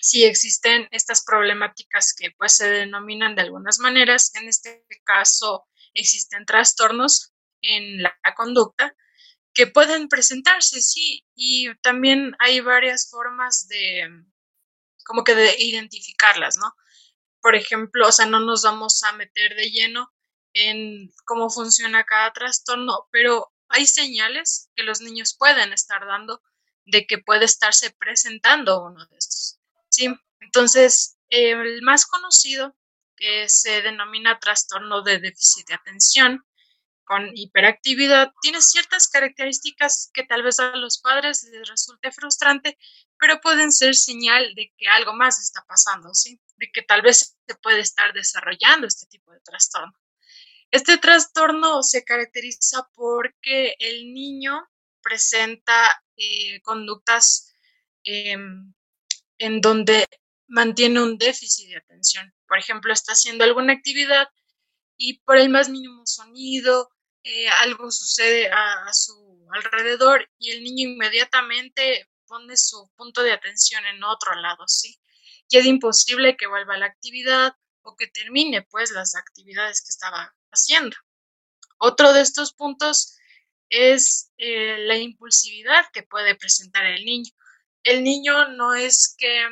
si 0.00 0.24
existen 0.24 0.88
estas 0.90 1.24
problemáticas 1.24 2.14
que 2.14 2.30
pues 2.32 2.54
se 2.56 2.68
denominan 2.68 3.34
de 3.34 3.42
algunas 3.42 3.78
maneras, 3.78 4.34
en 4.34 4.48
este 4.48 4.86
caso 5.04 5.66
existen 5.94 6.46
trastornos 6.46 7.32
en 7.62 8.02
la 8.02 8.14
conducta 8.36 8.94
que 9.54 9.68
pueden 9.68 10.08
presentarse, 10.08 10.82
sí, 10.82 11.24
y 11.34 11.72
también 11.76 12.34
hay 12.40 12.60
varias 12.60 13.08
formas 13.08 13.68
de, 13.68 14.08
como 15.04 15.22
que 15.22 15.34
de 15.34 15.54
identificarlas, 15.58 16.56
¿no? 16.56 16.74
Por 17.40 17.54
ejemplo, 17.54 18.08
o 18.08 18.12
sea, 18.12 18.26
no 18.26 18.40
nos 18.40 18.62
vamos 18.62 19.02
a 19.04 19.12
meter 19.12 19.54
de 19.54 19.70
lleno 19.70 20.12
en 20.54 21.12
cómo 21.24 21.50
funciona 21.50 22.04
cada 22.04 22.32
trastorno, 22.32 23.08
pero 23.12 23.52
hay 23.68 23.86
señales 23.86 24.70
que 24.74 24.82
los 24.82 25.00
niños 25.00 25.36
pueden 25.38 25.72
estar 25.72 26.04
dando 26.06 26.42
de 26.86 27.06
que 27.06 27.18
puede 27.18 27.44
estarse 27.44 27.90
presentando 27.92 28.82
uno 28.82 29.06
de 29.06 29.16
estos. 29.16 29.60
Sí, 29.88 30.08
entonces 30.40 31.16
el 31.28 31.82
más 31.82 32.06
conocido 32.06 32.76
se 33.46 33.82
denomina 33.82 34.38
trastorno 34.38 35.02
de 35.02 35.18
déficit 35.18 35.68
de 35.68 35.74
atención 35.74 36.44
con 37.04 37.30
hiperactividad 37.34 38.32
tiene 38.40 38.60
ciertas 38.60 39.08
características 39.08 40.10
que 40.12 40.24
tal 40.24 40.42
vez 40.42 40.58
a 40.58 40.74
los 40.76 40.98
padres 40.98 41.46
les 41.52 41.68
resulte 41.68 42.10
frustrante, 42.10 42.78
pero 43.18 43.40
pueden 43.40 43.72
ser 43.72 43.94
señal 43.94 44.54
de 44.54 44.72
que 44.76 44.88
algo 44.88 45.12
más 45.12 45.38
está 45.38 45.64
pasando, 45.66 46.14
¿sí? 46.14 46.40
De 46.56 46.70
que 46.72 46.82
tal 46.82 47.02
vez 47.02 47.36
se 47.46 47.54
puede 47.56 47.80
estar 47.80 48.12
desarrollando 48.12 48.86
este 48.86 49.06
tipo 49.06 49.32
de 49.32 49.40
trastorno. 49.40 49.92
Este 50.70 50.98
trastorno 50.98 51.82
se 51.82 52.04
caracteriza 52.04 52.88
porque 52.94 53.76
el 53.78 54.12
niño 54.12 54.66
presenta 55.02 56.02
eh, 56.16 56.60
conductas 56.62 57.54
em, 58.02 58.72
en 59.38 59.60
donde 59.60 60.08
mantiene 60.48 61.02
un 61.02 61.18
déficit 61.18 61.68
de 61.68 61.76
atención. 61.76 62.33
Por 62.46 62.58
ejemplo, 62.58 62.92
está 62.92 63.12
haciendo 63.12 63.44
alguna 63.44 63.72
actividad 63.72 64.28
y 64.96 65.18
por 65.20 65.36
el 65.38 65.48
más 65.48 65.68
mínimo 65.68 66.06
sonido, 66.06 66.90
eh, 67.22 67.48
algo 67.48 67.90
sucede 67.90 68.50
a, 68.50 68.92
su 68.92 69.48
alrededor 69.52 70.28
y 70.38 70.50
el 70.50 70.62
niño 70.62 70.90
inmediatamente 70.90 72.08
pone 72.26 72.56
su 72.56 72.90
punto 72.96 73.22
de 73.22 73.32
atención 73.32 73.84
en 73.86 74.02
otro 74.04 74.34
lado, 74.34 74.64
¿sí? 74.66 75.00
Y 75.48 75.58
es 75.58 75.66
imposible 75.66 76.36
que 76.36 76.46
vuelva 76.46 76.74
a 76.74 76.78
la 76.78 76.86
actividad 76.86 77.54
o 77.82 77.96
que 77.96 78.08
termine, 78.08 78.62
pues, 78.62 78.90
las 78.90 79.14
actividades 79.14 79.82
que 79.82 79.90
estaba 79.90 80.34
haciendo. 80.50 80.96
Otro 81.78 82.12
de 82.12 82.22
estos 82.22 82.52
puntos 82.52 83.16
es 83.68 84.32
eh, 84.38 84.78
la 84.80 84.96
impulsividad 84.96 85.86
que 85.92 86.02
puede 86.02 86.34
presentar 86.34 86.84
el 86.86 87.04
niño. 87.04 87.30
El 87.82 88.02
niño 88.04 88.48
no 88.48 88.74
es 88.74 89.14
que, 89.18 89.46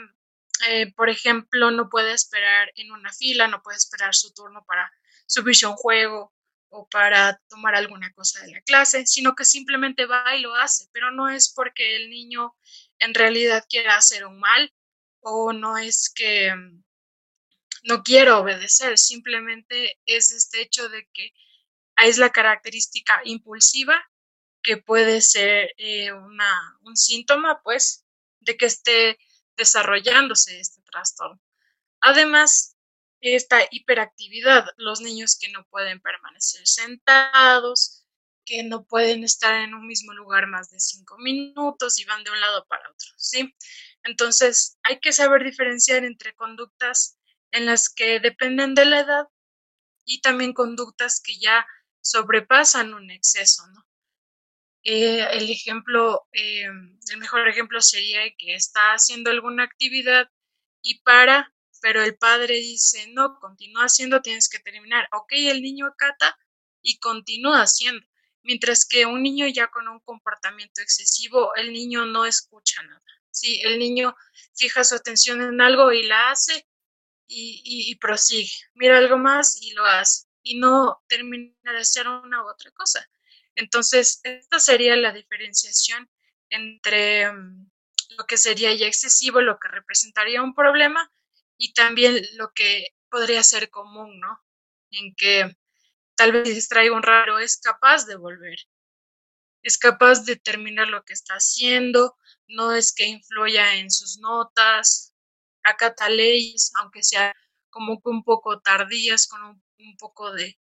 eh, 0.69 0.93
por 0.95 1.11
ejemplo, 1.11 1.71
no 1.71 1.89
puede 1.89 2.13
esperar 2.13 2.71
en 2.77 2.93
una 2.93 3.13
fila, 3.13 3.49
no 3.49 3.63
puede 3.63 3.79
esperar 3.79 4.15
su 4.15 4.33
turno 4.33 4.65
para 4.67 4.91
subirse 5.27 5.67
a 5.67 5.71
un 5.71 5.77
juego 5.77 6.33
o 6.69 6.89
para 6.89 7.41
tomar 7.49 7.75
alguna 7.75 8.13
cosa 8.15 8.41
de 8.43 8.53
la 8.53 8.61
clase, 8.63 9.07
sino 9.07 9.35
que 9.35 9.45
simplemente 9.45 10.07
va 10.07 10.35
y 10.37 10.41
lo 10.41 10.55
hace, 10.55 10.89
pero 10.93 11.11
no 11.11 11.29
es 11.29 11.53
porque 11.53 11.97
el 11.97 12.09
niño 12.09 12.57
en 12.99 13.15
realidad 13.15 13.67
quiera 13.69 13.97
hacer 13.97 14.25
un 14.25 14.39
mal 14.39 14.73
o 15.21 15.53
no 15.53 15.77
es 15.77 16.11
que 16.15 16.55
mm, 16.55 16.83
no 17.85 18.03
quiera 18.03 18.39
obedecer, 18.39 18.97
simplemente 18.97 20.01
es 20.07 20.31
este 20.33 20.63
hecho 20.63 20.89
de 20.89 21.09
que 21.13 21.33
es 21.97 22.19
la 22.19 22.31
característica 22.31 23.21
impulsiva 23.25 24.03
que 24.63 24.77
puede 24.77 25.21
ser 25.21 25.73
eh, 25.77 26.13
una, 26.13 26.79
un 26.83 26.97
síntoma, 26.97 27.61
pues, 27.63 28.07
de 28.41 28.57
que 28.57 28.67
esté 28.67 29.19
desarrollándose 29.63 30.59
este 30.59 30.83
trastorno. 30.83 31.41
Además, 32.01 32.77
esta 33.21 33.61
hiperactividad, 33.71 34.67
los 34.77 35.01
niños 35.01 35.39
que 35.41 35.51
no 35.53 35.65
pueden 35.71 36.01
permanecer 36.01 36.67
sentados, 36.67 38.05
que 38.45 38.65
no 38.65 38.85
pueden 38.85 39.23
estar 39.23 39.55
en 39.55 39.75
un 39.75 39.87
mismo 39.87 40.13
lugar 40.13 40.49
más 40.49 40.71
de 40.71 40.81
cinco 40.81 41.17
minutos 41.19 41.99
y 42.01 42.05
van 42.05 42.25
de 42.25 42.33
un 42.33 42.41
lado 42.41 42.67
para 42.67 42.91
otro, 42.91 43.11
¿sí? 43.17 43.55
Entonces, 44.03 44.79
hay 44.83 44.99
que 44.99 45.13
saber 45.13 45.45
diferenciar 45.45 46.05
entre 46.05 46.35
conductas 46.35 47.19
en 47.53 47.67
las 47.67 47.89
que 47.89 48.19
dependen 48.19 48.75
de 48.75 48.85
la 48.85 49.01
edad 49.01 49.25
y 50.05 50.21
también 50.21 50.53
conductas 50.53 51.21
que 51.21 51.39
ya 51.39 51.65
sobrepasan 52.01 52.95
un 52.95 53.13
exceso, 53.13 53.65
¿no? 53.69 53.87
Eh, 54.85 55.27
el 55.33 55.51
ejemplo, 55.51 56.27
eh, 56.33 56.65
el 56.65 57.19
mejor 57.19 57.49
ejemplo 57.49 57.81
sería 57.81 58.21
que 58.37 58.55
está 58.55 58.95
haciendo 58.95 59.31
alguna 59.31 59.65
actividad 59.65 60.29
y 60.83 61.01
para 61.03 61.53
pero 61.83 62.01
el 62.03 62.17
padre 62.17 62.55
dice, 62.55 63.09
no, 63.09 63.39
continúa 63.41 63.85
haciendo, 63.85 64.23
tienes 64.23 64.49
que 64.49 64.61
terminar. 64.61 65.09
Ok, 65.13 65.33
el 65.33 65.63
niño 65.63 65.87
acata 65.87 66.39
y 66.81 66.99
continúa 66.99 67.63
haciendo. 67.63 68.07
Mientras 68.45 68.87
que 68.87 69.05
un 69.05 69.23
niño 69.23 69.47
ya 69.49 69.69
con 69.69 69.89
un 69.89 69.99
comportamiento 70.01 70.81
excesivo, 70.81 71.55
el 71.57 71.73
niño 71.73 72.07
no 72.07 72.25
escucha 72.25 72.83
nada. 72.85 73.03
Sí, 73.31 73.61
el 73.65 73.81
niño 73.81 74.15
fija 74.55 74.85
su 74.85 74.95
atención 74.95 75.43
en 75.43 75.61
algo 75.61 75.93
y 75.93 76.05
la 76.05 76.31
hace 76.31 76.67
y, 77.27 77.97
prosigue. 77.97 78.53
Mira 78.75 78.99
algo 78.99 79.19
más 79.19 79.61
y 79.61 79.73
lo 79.73 79.85
hace. 79.85 80.27
Y 80.43 80.59
no 80.59 81.03
termina 81.09 81.73
de 81.73 81.79
hacer 81.79 82.07
una 82.09 82.45
u 82.45 82.49
otra 82.49 82.71
cosa. 82.73 83.09
Entonces, 83.55 84.21
esta 84.25 84.59
sería 84.59 84.97
la 84.97 85.13
diferenciación 85.13 86.11
entre 86.51 87.31
mm, 87.33 87.71
lo 88.19 88.25
que 88.27 88.37
sería 88.37 88.75
ya 88.75 88.87
excesivo, 88.87 89.41
lo 89.41 89.59
que 89.59 89.69
representaría 89.69 90.43
un 90.43 90.55
problema, 90.55 91.11
y 91.57 91.73
también 91.75 92.21
lo 92.35 92.53
que 92.53 92.89
podría 93.09 93.43
ser 93.43 93.71
común, 93.71 94.19
¿no? 94.21 94.41
En 94.91 95.15
que 95.15 95.57
tal 96.17 96.33
vez 96.33 96.45
distraiga 96.45 96.97
un 96.97 97.03
raro 97.03 97.39
es 97.39 97.59
capaz 97.59 98.07
de 98.07 98.17
volver, 98.17 98.59
es 99.63 99.79
capaz 99.79 100.25
de 100.25 100.37
terminar 100.37 100.89
lo 100.89 101.05
que 101.05 101.13
está 101.13 101.35
haciendo, 101.35 102.17
no 102.49 102.73
es 102.73 102.93
que 102.93 103.07
influya 103.07 103.77
en 103.77 103.91
sus 103.91 104.19
notas, 104.19 105.15
acata 105.63 106.09
leyes, 106.09 106.73
aunque 106.77 107.03
sea 107.03 107.35
como 107.71 108.01
que 108.03 108.11
un 108.11 108.25
poco 108.25 108.61
tardías, 108.61 109.27
con 109.27 109.43
un, 109.45 109.97
poco 109.99 110.33
de, 110.33 110.59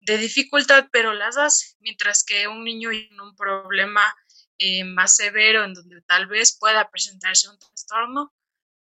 de, 0.00 0.18
dificultad, 0.18 0.88
pero 0.92 1.14
las 1.14 1.36
hace, 1.36 1.76
mientras 1.80 2.24
que 2.24 2.48
un 2.48 2.64
niño 2.64 2.90
en 2.90 3.20
un 3.20 3.34
problema 3.36 4.14
eh, 4.58 4.84
más 4.84 5.16
severo, 5.16 5.64
en 5.64 5.74
donde 5.74 6.02
tal 6.02 6.26
vez 6.26 6.56
pueda 6.58 6.90
presentarse 6.90 7.48
un 7.48 7.58
trastorno, 7.58 8.34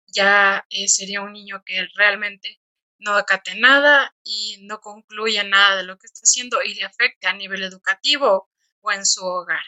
ya 0.08 0.65
eh, 0.69 0.88
sería 0.88 1.21
un 1.21 1.34
niño 1.34 1.63
que 1.65 1.88
realmente 1.95 2.62
no 2.99 3.15
acate 3.15 3.56
nada 3.56 4.15
y 4.23 4.58
no 4.62 4.80
concluya 4.80 5.43
nada 5.43 5.78
de 5.78 5.84
lo 5.84 5.97
que 5.97 6.08
está 6.08 6.21
haciendo 6.23 6.62
y 6.63 6.75
le 6.75 6.86
afecte 6.86 7.28
a 7.28 7.34
nivel 7.34 7.63
educativo 7.63 8.49
o 8.82 8.91
en 8.91 9.06
su 9.06 9.25
hogar. 9.25 9.63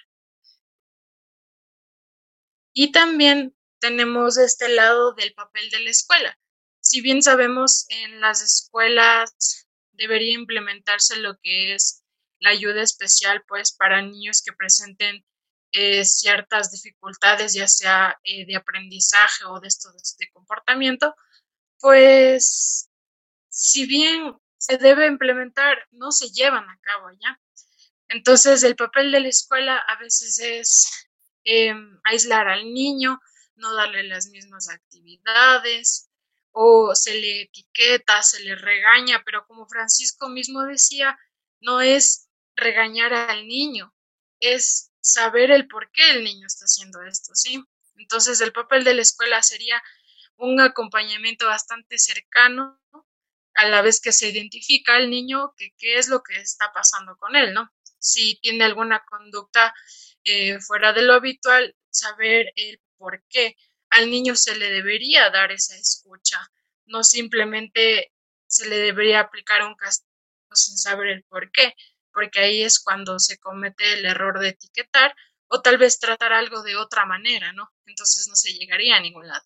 Y 2.73 2.91
también 2.91 3.55
tenemos 3.79 4.37
este 4.37 4.69
lado 4.69 5.13
del 5.13 5.33
papel 5.33 5.69
de 5.69 5.79
la 5.79 5.89
escuela. 5.89 6.39
Si 6.79 7.01
bien 7.01 7.21
sabemos 7.21 7.85
en 7.89 8.21
las 8.21 8.41
escuelas 8.41 9.66
debería 9.97 10.33
implementarse 10.33 11.17
lo 11.17 11.37
que 11.41 11.73
es 11.73 12.03
la 12.39 12.51
ayuda 12.51 12.81
especial 12.81 13.43
pues 13.47 13.71
para 13.71 14.01
niños 14.01 14.41
que 14.43 14.53
presenten 14.53 15.25
eh, 15.71 16.05
ciertas 16.05 16.71
dificultades, 16.71 17.53
ya 17.53 17.67
sea 17.67 18.17
eh, 18.23 18.45
de 18.45 18.55
aprendizaje 18.55 19.43
o 19.45 19.59
de 19.59 19.67
estos 19.67 20.15
de 20.17 20.29
comportamiento, 20.31 21.13
pues 21.79 22.89
si 23.49 23.85
bien 23.85 24.35
se 24.57 24.77
debe 24.77 25.07
implementar, 25.07 25.77
no 25.91 26.11
se 26.11 26.29
llevan 26.29 26.69
a 26.69 26.79
cabo 26.81 27.09
ya. 27.19 27.39
Entonces, 28.09 28.63
el 28.63 28.75
papel 28.75 29.11
de 29.11 29.19
la 29.19 29.27
escuela 29.27 29.77
a 29.77 29.97
veces 29.97 30.39
es 30.39 31.09
em, 31.43 31.99
aislar 32.03 32.47
al 32.47 32.73
niño, 32.73 33.19
no 33.55 33.73
darle 33.73 34.03
las 34.03 34.27
mismas 34.27 34.69
actividades, 34.69 36.06
o 36.59 36.95
se 36.95 37.13
le 37.13 37.43
etiqueta, 37.43 38.23
se 38.23 38.39
le 38.39 38.55
regaña, 38.55 39.21
pero 39.23 39.45
como 39.45 39.67
Francisco 39.67 40.27
mismo 40.27 40.63
decía, 40.63 41.15
no 41.61 41.81
es 41.81 42.29
regañar 42.55 43.13
al 43.13 43.47
niño, 43.47 43.93
es 44.39 44.91
saber 44.99 45.51
el 45.51 45.67
por 45.67 45.91
qué 45.91 46.09
el 46.09 46.23
niño 46.23 46.47
está 46.47 46.65
haciendo 46.65 47.03
esto, 47.03 47.35
¿sí? 47.35 47.63
Entonces, 47.97 48.41
el 48.41 48.53
papel 48.53 48.83
de 48.83 48.95
la 48.95 49.03
escuela 49.03 49.43
sería 49.43 49.79
un 50.37 50.59
acompañamiento 50.59 51.45
bastante 51.45 51.99
cercano 51.99 52.81
a 53.53 53.67
la 53.67 53.83
vez 53.83 54.01
que 54.01 54.11
se 54.11 54.29
identifica 54.29 54.95
al 54.95 55.11
niño 55.11 55.53
que 55.57 55.75
qué 55.77 55.99
es 55.99 56.07
lo 56.07 56.23
que 56.23 56.37
está 56.37 56.73
pasando 56.73 57.17
con 57.17 57.35
él, 57.35 57.53
¿no? 57.53 57.71
Si 57.99 58.39
tiene 58.41 58.63
alguna 58.63 59.05
conducta 59.05 59.75
eh, 60.23 60.59
fuera 60.59 60.91
de 60.91 61.03
lo 61.03 61.13
habitual, 61.13 61.75
saber 61.91 62.51
el 62.55 62.81
por 62.97 63.23
qué 63.29 63.55
al 63.89 64.09
niño 64.09 64.35
se 64.35 64.55
le 64.55 64.69
debería 64.69 65.29
dar 65.29 65.51
esa 65.51 65.75
escucha, 65.75 66.39
no 66.85 67.03
simplemente 67.03 68.11
se 68.47 68.67
le 68.69 68.77
debería 68.77 69.21
aplicar 69.21 69.63
un 69.63 69.75
castigo 69.75 70.09
sin 70.53 70.77
saber 70.77 71.07
el 71.07 71.23
por 71.25 71.51
qué, 71.51 71.73
porque 72.13 72.39
ahí 72.39 72.63
es 72.63 72.79
cuando 72.79 73.19
se 73.19 73.37
comete 73.37 73.93
el 73.93 74.05
error 74.05 74.39
de 74.39 74.49
etiquetar 74.49 75.13
o 75.49 75.61
tal 75.61 75.77
vez 75.77 75.99
tratar 75.99 76.33
algo 76.33 76.63
de 76.63 76.75
otra 76.75 77.05
manera, 77.05 77.53
¿no? 77.53 77.69
Entonces 77.85 78.27
no 78.27 78.35
se 78.35 78.53
llegaría 78.53 78.95
a 78.95 79.01
ningún 79.01 79.27
lado. 79.27 79.45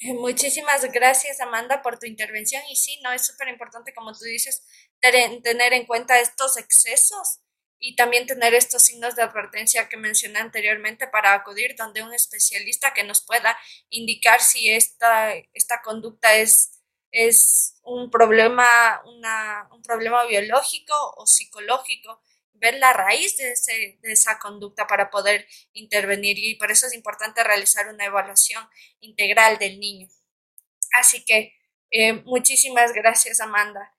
Eh, 0.00 0.14
muchísimas 0.14 0.84
gracias, 0.92 1.40
Amanda, 1.40 1.82
por 1.82 1.98
tu 1.98 2.06
intervención. 2.06 2.62
Y 2.70 2.76
sí, 2.76 3.00
no 3.02 3.12
es 3.12 3.26
súper 3.26 3.48
importante, 3.48 3.92
como 3.92 4.12
tú 4.12 4.24
dices, 4.24 4.62
tener 5.00 5.72
en 5.72 5.86
cuenta 5.86 6.20
estos 6.20 6.56
excesos 6.56 7.40
y 7.78 7.94
también 7.96 8.26
tener 8.26 8.54
estos 8.54 8.84
signos 8.84 9.14
de 9.14 9.22
advertencia 9.22 9.88
que 9.88 9.96
mencioné 9.96 10.38
anteriormente 10.40 11.06
para 11.06 11.34
acudir 11.34 11.76
donde 11.76 12.02
un 12.02 12.12
especialista 12.12 12.92
que 12.92 13.04
nos 13.04 13.24
pueda 13.24 13.56
indicar 13.88 14.40
si 14.40 14.70
esta, 14.70 15.32
esta 15.54 15.80
conducta 15.82 16.34
es, 16.34 16.80
es 17.12 17.78
un 17.82 18.10
problema, 18.10 19.00
una, 19.04 19.68
un 19.72 19.82
problema 19.82 20.24
biológico 20.26 20.94
o 21.16 21.26
psicológico, 21.26 22.20
ver 22.54 22.74
la 22.78 22.92
raíz 22.92 23.36
de, 23.36 23.52
ese, 23.52 23.98
de 24.00 24.12
esa 24.12 24.38
conducta 24.38 24.86
para 24.86 25.10
poder 25.10 25.46
intervenir 25.72 26.38
y 26.38 26.56
por 26.56 26.72
eso 26.72 26.86
es 26.86 26.94
importante 26.94 27.44
realizar 27.44 27.88
una 27.88 28.04
evaluación 28.04 28.68
integral 29.00 29.58
del 29.58 29.78
niño. 29.78 30.08
Así 30.92 31.24
que 31.24 31.54
eh, 31.90 32.14
muchísimas 32.24 32.92
gracias, 32.92 33.40
Amanda. 33.40 33.97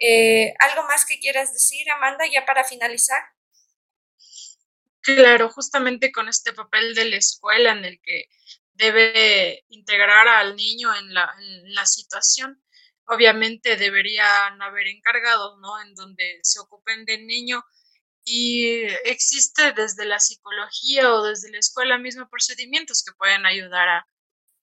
Eh, 0.00 0.54
¿Algo 0.58 0.84
más 0.84 1.04
que 1.04 1.20
quieras 1.20 1.52
decir, 1.52 1.88
Amanda, 1.90 2.24
ya 2.32 2.46
para 2.46 2.64
finalizar? 2.64 3.22
Claro, 5.02 5.50
justamente 5.50 6.10
con 6.10 6.28
este 6.28 6.52
papel 6.52 6.94
de 6.94 7.04
la 7.06 7.16
escuela 7.16 7.72
en 7.72 7.84
el 7.84 8.00
que 8.02 8.24
debe 8.74 9.64
integrar 9.68 10.26
al 10.28 10.56
niño 10.56 10.94
en 10.96 11.12
la, 11.12 11.86
situación, 11.86 12.62
obviamente 13.06 13.76
deberían 13.76 14.60
haber 14.62 14.86
encargados, 14.88 15.58
¿no? 15.60 15.80
En 15.82 15.94
donde 15.94 16.40
se 16.42 16.60
ocupen 16.60 17.04
del 17.04 17.26
niño 17.26 17.62
y 18.24 18.82
existe 19.04 19.72
desde 19.72 20.04
la 20.06 20.18
psicología 20.18 21.12
o 21.12 21.22
desde 21.24 21.50
la 21.50 21.58
escuela 21.58 21.98
misma 21.98 22.28
procedimientos 22.28 23.02
que 23.04 23.14
pueden 23.14 23.44
ayudar 23.46 23.88
a, 23.88 24.06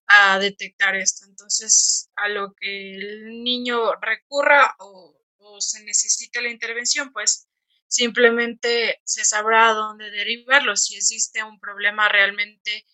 a 0.07 0.39
detectar 0.39 0.95
esto. 0.95 1.25
Entonces, 1.25 2.09
a 2.15 2.27
lo 2.29 2.53
que 2.55 2.95
el 2.95 3.43
niño 3.43 3.95
recurra 4.01 4.75
o 4.79 5.16
se 5.59 5.83
necesite 5.83 6.41
la 6.41 6.49
intervención, 6.49 7.11
pues 7.11 7.47
simplemente 7.87 9.01
se 9.03 9.25
sabrá 9.25 9.73
dónde 9.73 10.11
derivarlo. 10.11 10.75
Si 10.75 10.95
existe 10.95 11.43
un 11.43 11.59
problema 11.59 12.09
realmente 12.09 12.85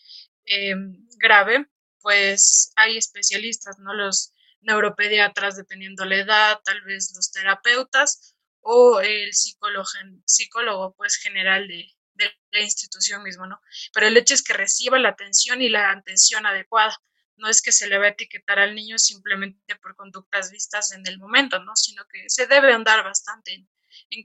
em, 0.46 1.08
grave, 1.18 1.68
pues 2.02 2.72
hay 2.76 2.98
especialistas, 2.98 3.80
¿no? 3.80 3.94
Los 3.94 4.34
neuropediatras, 4.62 5.58
dependiendo 5.58 6.06
la 6.06 6.18
edad, 6.18 6.60
tal 6.64 6.82
vez 6.82 7.14
los 7.16 7.32
terapeutas 7.32 8.36
o 8.62 9.02
el 9.02 9.34
psicólogo, 9.34 9.86
psicólogo 10.26 10.94
pues 10.96 11.18
general 11.18 11.68
de, 11.68 11.90
de 12.14 12.32
la 12.52 12.62
institución 12.62 13.24
mismo, 13.24 13.46
¿no? 13.48 13.60
Pero 13.94 14.08
el 14.08 14.18
hecho 14.18 14.34
es 14.34 14.44
que 14.44 14.54
reciba 14.54 15.00
la 15.00 15.10
atención 15.10 15.62
y 15.62 15.70
la 15.70 15.92
atención 15.92 16.46
adecuada 16.46 16.98
no 17.38 17.50
es 17.50 17.62
que 17.62 17.72
se 17.72 17.88
le 17.88 17.98
va 17.98 18.06
a 18.06 18.10
etiquetar 18.10 18.60
al 18.60 18.76
niño 18.76 18.98
simplemente 18.98 19.76
por 19.78 19.96
conductas 19.96 20.52
vistas 20.52 20.92
en 20.92 21.06
el 21.08 21.20
momento, 21.20 21.60
¿no? 21.64 21.76
Sino 21.76 22.06
que 22.08 22.30
se 22.30 22.48
debe 22.48 22.74
andar 22.74 23.04
bastante 23.04 23.54
en, 23.54 23.68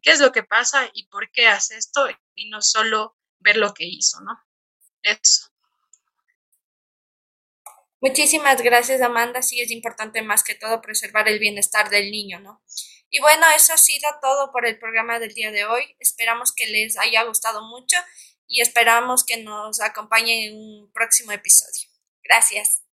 qué 0.03 0.11
es 0.11 0.21
lo 0.21 0.33
que 0.33 0.43
pasa 0.43 0.91
y 0.93 1.09
por 1.09 1.31
qué 1.31 1.47
hace 1.47 1.77
esto 1.77 2.07
y 2.35 2.51
no 2.51 2.61
solo 2.61 3.17
ver 3.39 3.57
lo 3.57 3.75
que 3.75 3.85
hizo, 3.85 4.21
¿no? 4.21 4.39
Eso. 5.03 5.49
Muchísimas 8.01 8.63
gracias, 8.63 9.01
Amanda. 9.01 9.43
Sí, 9.43 9.61
es 9.61 9.71
importante 9.71 10.23
más 10.23 10.45
que 10.45 10.55
todo 10.55 10.81
preservar 10.81 11.29
el 11.29 11.39
bienestar 11.41 11.91
del 11.91 12.11
niño, 12.11 12.39
¿no? 12.39 12.63
Y 13.11 13.21
bueno, 13.21 13.45
eso 13.57 13.73
ha 13.73 13.79
sido 13.79 14.09
todo 14.21 14.53
por 14.53 14.67
el 14.67 14.79
programa 14.79 15.19
del 15.19 15.35
día 15.35 15.51
de 15.51 15.65
hoy. 15.65 15.97
Esperamos 15.99 16.53
que 16.55 16.67
les 16.67 16.99
haya 16.99 17.25
gustado 17.25 17.63
mucho 17.63 17.97
y 18.47 18.61
esperamos 18.61 19.25
que 19.25 19.39
nos 19.39 19.81
acompañen 19.81 20.51
en 20.51 20.57
un 20.57 20.93
próximo 20.93 21.33
episodio. 21.33 21.89
Gracias. 22.23 22.88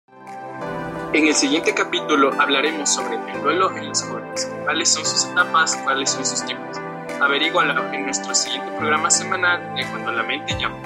En 1.15 1.27
el 1.27 1.33
siguiente 1.33 1.73
capítulo 1.73 2.33
hablaremos 2.41 2.93
sobre 2.93 3.15
el 3.15 3.41
duelo 3.41 3.71
en 3.77 3.87
los 3.87 4.03
jóvenes, 4.03 4.51
cuáles 4.65 4.89
son 4.89 5.05
sus 5.05 5.23
etapas, 5.23 5.77
cuáles 5.77 6.09
son 6.09 6.25
sus 6.25 6.45
tiempos. 6.45 6.77
Averígualo 7.21 7.93
en 7.93 8.03
nuestro 8.03 8.35
siguiente 8.35 8.69
programa 8.73 9.09
semanal 9.09 9.73
de 9.75 9.85
Cuando 9.85 10.11
la 10.11 10.23
mente 10.23 10.59
llama. 10.59 10.77